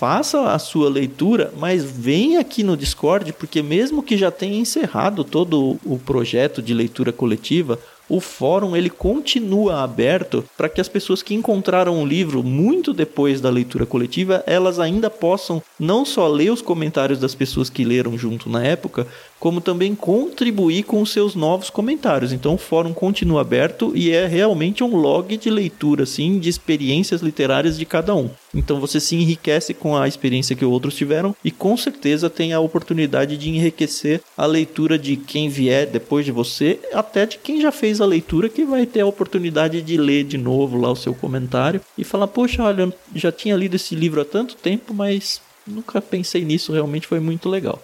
faça 0.00 0.54
a 0.54 0.58
sua 0.58 0.88
leitura, 0.88 1.52
mas 1.58 1.84
vem 1.84 2.38
aqui 2.38 2.62
no 2.62 2.74
Discord, 2.74 3.34
porque 3.34 3.62
mesmo 3.62 4.02
que 4.02 4.16
já 4.16 4.30
tenha 4.30 4.58
encerrado 4.58 5.22
todo 5.22 5.78
o 5.84 5.98
projeto 5.98 6.62
de 6.62 6.72
leitura 6.72 7.12
coletiva, 7.12 7.78
o 8.08 8.18
fórum 8.18 8.74
ele 8.74 8.88
continua 8.88 9.84
aberto 9.84 10.42
para 10.56 10.70
que 10.70 10.80
as 10.80 10.88
pessoas 10.88 11.22
que 11.22 11.34
encontraram 11.34 12.02
o 12.02 12.06
livro 12.06 12.42
muito 12.42 12.94
depois 12.94 13.42
da 13.42 13.50
leitura 13.50 13.84
coletiva, 13.84 14.42
elas 14.46 14.80
ainda 14.80 15.10
possam 15.10 15.62
não 15.78 16.04
só 16.04 16.26
ler 16.26 16.50
os 16.50 16.62
comentários 16.62 17.20
das 17.20 17.34
pessoas 17.34 17.68
que 17.70 17.84
leram 17.84 18.16
junto 18.16 18.48
na 18.48 18.64
época, 18.64 19.06
como 19.40 19.60
também 19.60 19.94
contribuir 19.94 20.84
com 20.84 21.00
os 21.00 21.10
seus 21.10 21.34
novos 21.34 21.70
comentários. 21.70 22.32
Então 22.32 22.54
o 22.54 22.58
fórum 22.58 22.92
continua 22.92 23.40
aberto 23.40 23.92
e 23.96 24.10
é 24.10 24.26
realmente 24.26 24.84
um 24.84 24.94
log 24.94 25.34
de 25.36 25.50
leitura 25.50 26.02
assim, 26.04 26.38
de 26.38 26.50
experiências 26.50 27.22
literárias 27.22 27.78
de 27.78 27.86
cada 27.86 28.14
um. 28.14 28.30
Então 28.54 28.78
você 28.78 29.00
se 29.00 29.16
enriquece 29.16 29.72
com 29.72 29.96
a 29.96 30.06
experiência 30.06 30.54
que 30.54 30.64
outros 30.64 30.94
tiveram 30.94 31.34
e 31.42 31.50
com 31.50 31.76
certeza 31.76 32.28
tem 32.28 32.52
a 32.52 32.60
oportunidade 32.60 33.36
de 33.38 33.48
enriquecer 33.48 34.20
a 34.36 34.44
leitura 34.44 34.98
de 34.98 35.16
quem 35.16 35.48
vier 35.48 35.86
depois 35.86 36.26
de 36.26 36.32
você, 36.32 36.78
até 36.92 37.24
de 37.24 37.38
quem 37.38 37.60
já 37.60 37.72
fez 37.72 38.00
a 38.00 38.06
leitura 38.06 38.48
que 38.48 38.64
vai 38.64 38.84
ter 38.84 39.00
a 39.00 39.06
oportunidade 39.06 39.80
de 39.80 39.96
ler 39.96 40.24
de 40.24 40.36
novo 40.36 40.76
lá 40.76 40.90
o 40.90 40.96
seu 40.96 41.14
comentário 41.14 41.80
e 41.96 42.04
falar: 42.04 42.26
Poxa, 42.26 42.62
olha, 42.62 42.92
já 43.14 43.32
tinha 43.32 43.56
lido 43.56 43.76
esse 43.76 43.94
livro 43.94 44.20
há 44.20 44.24
tanto 44.24 44.56
tempo, 44.56 44.92
mas 44.92 45.40
nunca 45.66 46.00
pensei 46.02 46.44
nisso, 46.44 46.72
realmente 46.72 47.06
foi 47.06 47.20
muito 47.20 47.48
legal. 47.48 47.80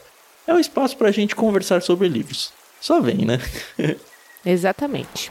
É 0.46 0.54
um 0.54 0.58
espaço 0.58 0.96
para 0.96 1.08
a 1.08 1.12
gente 1.12 1.34
conversar 1.34 1.82
sobre 1.82 2.08
livros. 2.08 2.52
Só 2.80 3.00
vem, 3.00 3.24
né? 3.24 3.38
Exatamente. 4.44 5.30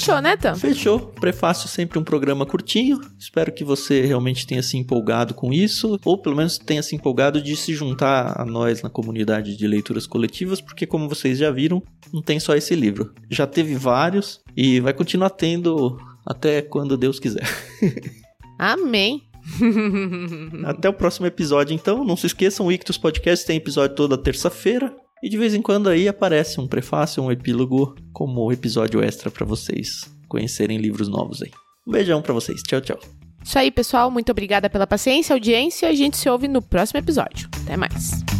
Fechou, 0.00 0.20
né, 0.22 0.36
Tam? 0.36 0.56
Fechou. 0.56 0.98
Prefácio 0.98 1.68
sempre 1.68 1.98
um 1.98 2.04
programa 2.04 2.46
curtinho. 2.46 3.00
Espero 3.18 3.52
que 3.52 3.62
você 3.62 4.02
realmente 4.02 4.46
tenha 4.46 4.62
se 4.62 4.76
empolgado 4.76 5.34
com 5.34 5.52
isso, 5.52 5.98
ou 6.04 6.18
pelo 6.18 6.36
menos 6.36 6.58
tenha 6.58 6.82
se 6.82 6.96
empolgado 6.96 7.40
de 7.40 7.54
se 7.56 7.74
juntar 7.74 8.40
a 8.40 8.44
nós 8.44 8.82
na 8.82 8.90
comunidade 8.90 9.56
de 9.56 9.66
leituras 9.66 10.06
coletivas, 10.06 10.60
porque 10.60 10.86
como 10.86 11.08
vocês 11.08 11.38
já 11.38 11.50
viram, 11.50 11.82
não 12.12 12.22
tem 12.22 12.40
só 12.40 12.54
esse 12.54 12.74
livro. 12.74 13.12
Já 13.30 13.46
teve 13.46 13.74
vários 13.74 14.40
e 14.56 14.80
vai 14.80 14.92
continuar 14.92 15.30
tendo 15.30 15.98
até 16.24 16.62
quando 16.62 16.96
Deus 16.96 17.18
quiser. 17.18 17.46
Amém. 18.58 19.22
Até 20.64 20.88
o 20.88 20.92
próximo 20.92 21.26
episódio, 21.26 21.74
então. 21.74 22.04
Não 22.04 22.16
se 22.16 22.26
esqueçam, 22.26 22.66
o 22.66 22.72
Ictus 22.72 22.98
Podcast 22.98 23.46
tem 23.46 23.56
episódio 23.56 23.96
toda 23.96 24.18
terça-feira. 24.18 24.94
E 25.22 25.28
de 25.28 25.36
vez 25.36 25.54
em 25.54 25.62
quando 25.62 25.88
aí 25.88 26.08
aparece 26.08 26.60
um 26.60 26.66
prefácio, 26.66 27.22
um 27.22 27.30
epílogo 27.30 27.94
como 28.12 28.50
episódio 28.52 29.02
extra 29.02 29.30
para 29.30 29.44
vocês 29.44 30.10
conhecerem 30.28 30.78
livros 30.78 31.08
novos 31.08 31.42
aí. 31.42 31.50
Um 31.86 31.92
beijão 31.92 32.22
para 32.22 32.32
vocês. 32.32 32.62
Tchau, 32.62 32.80
tchau. 32.80 32.98
Isso 33.44 33.58
aí, 33.58 33.70
pessoal. 33.70 34.10
Muito 34.10 34.30
obrigada 34.30 34.70
pela 34.70 34.86
paciência, 34.86 35.34
audiência. 35.34 35.88
A 35.88 35.94
gente 35.94 36.16
se 36.16 36.28
ouve 36.28 36.46
no 36.46 36.62
próximo 36.62 36.98
episódio. 36.98 37.48
Até 37.64 37.76
mais. 37.76 38.39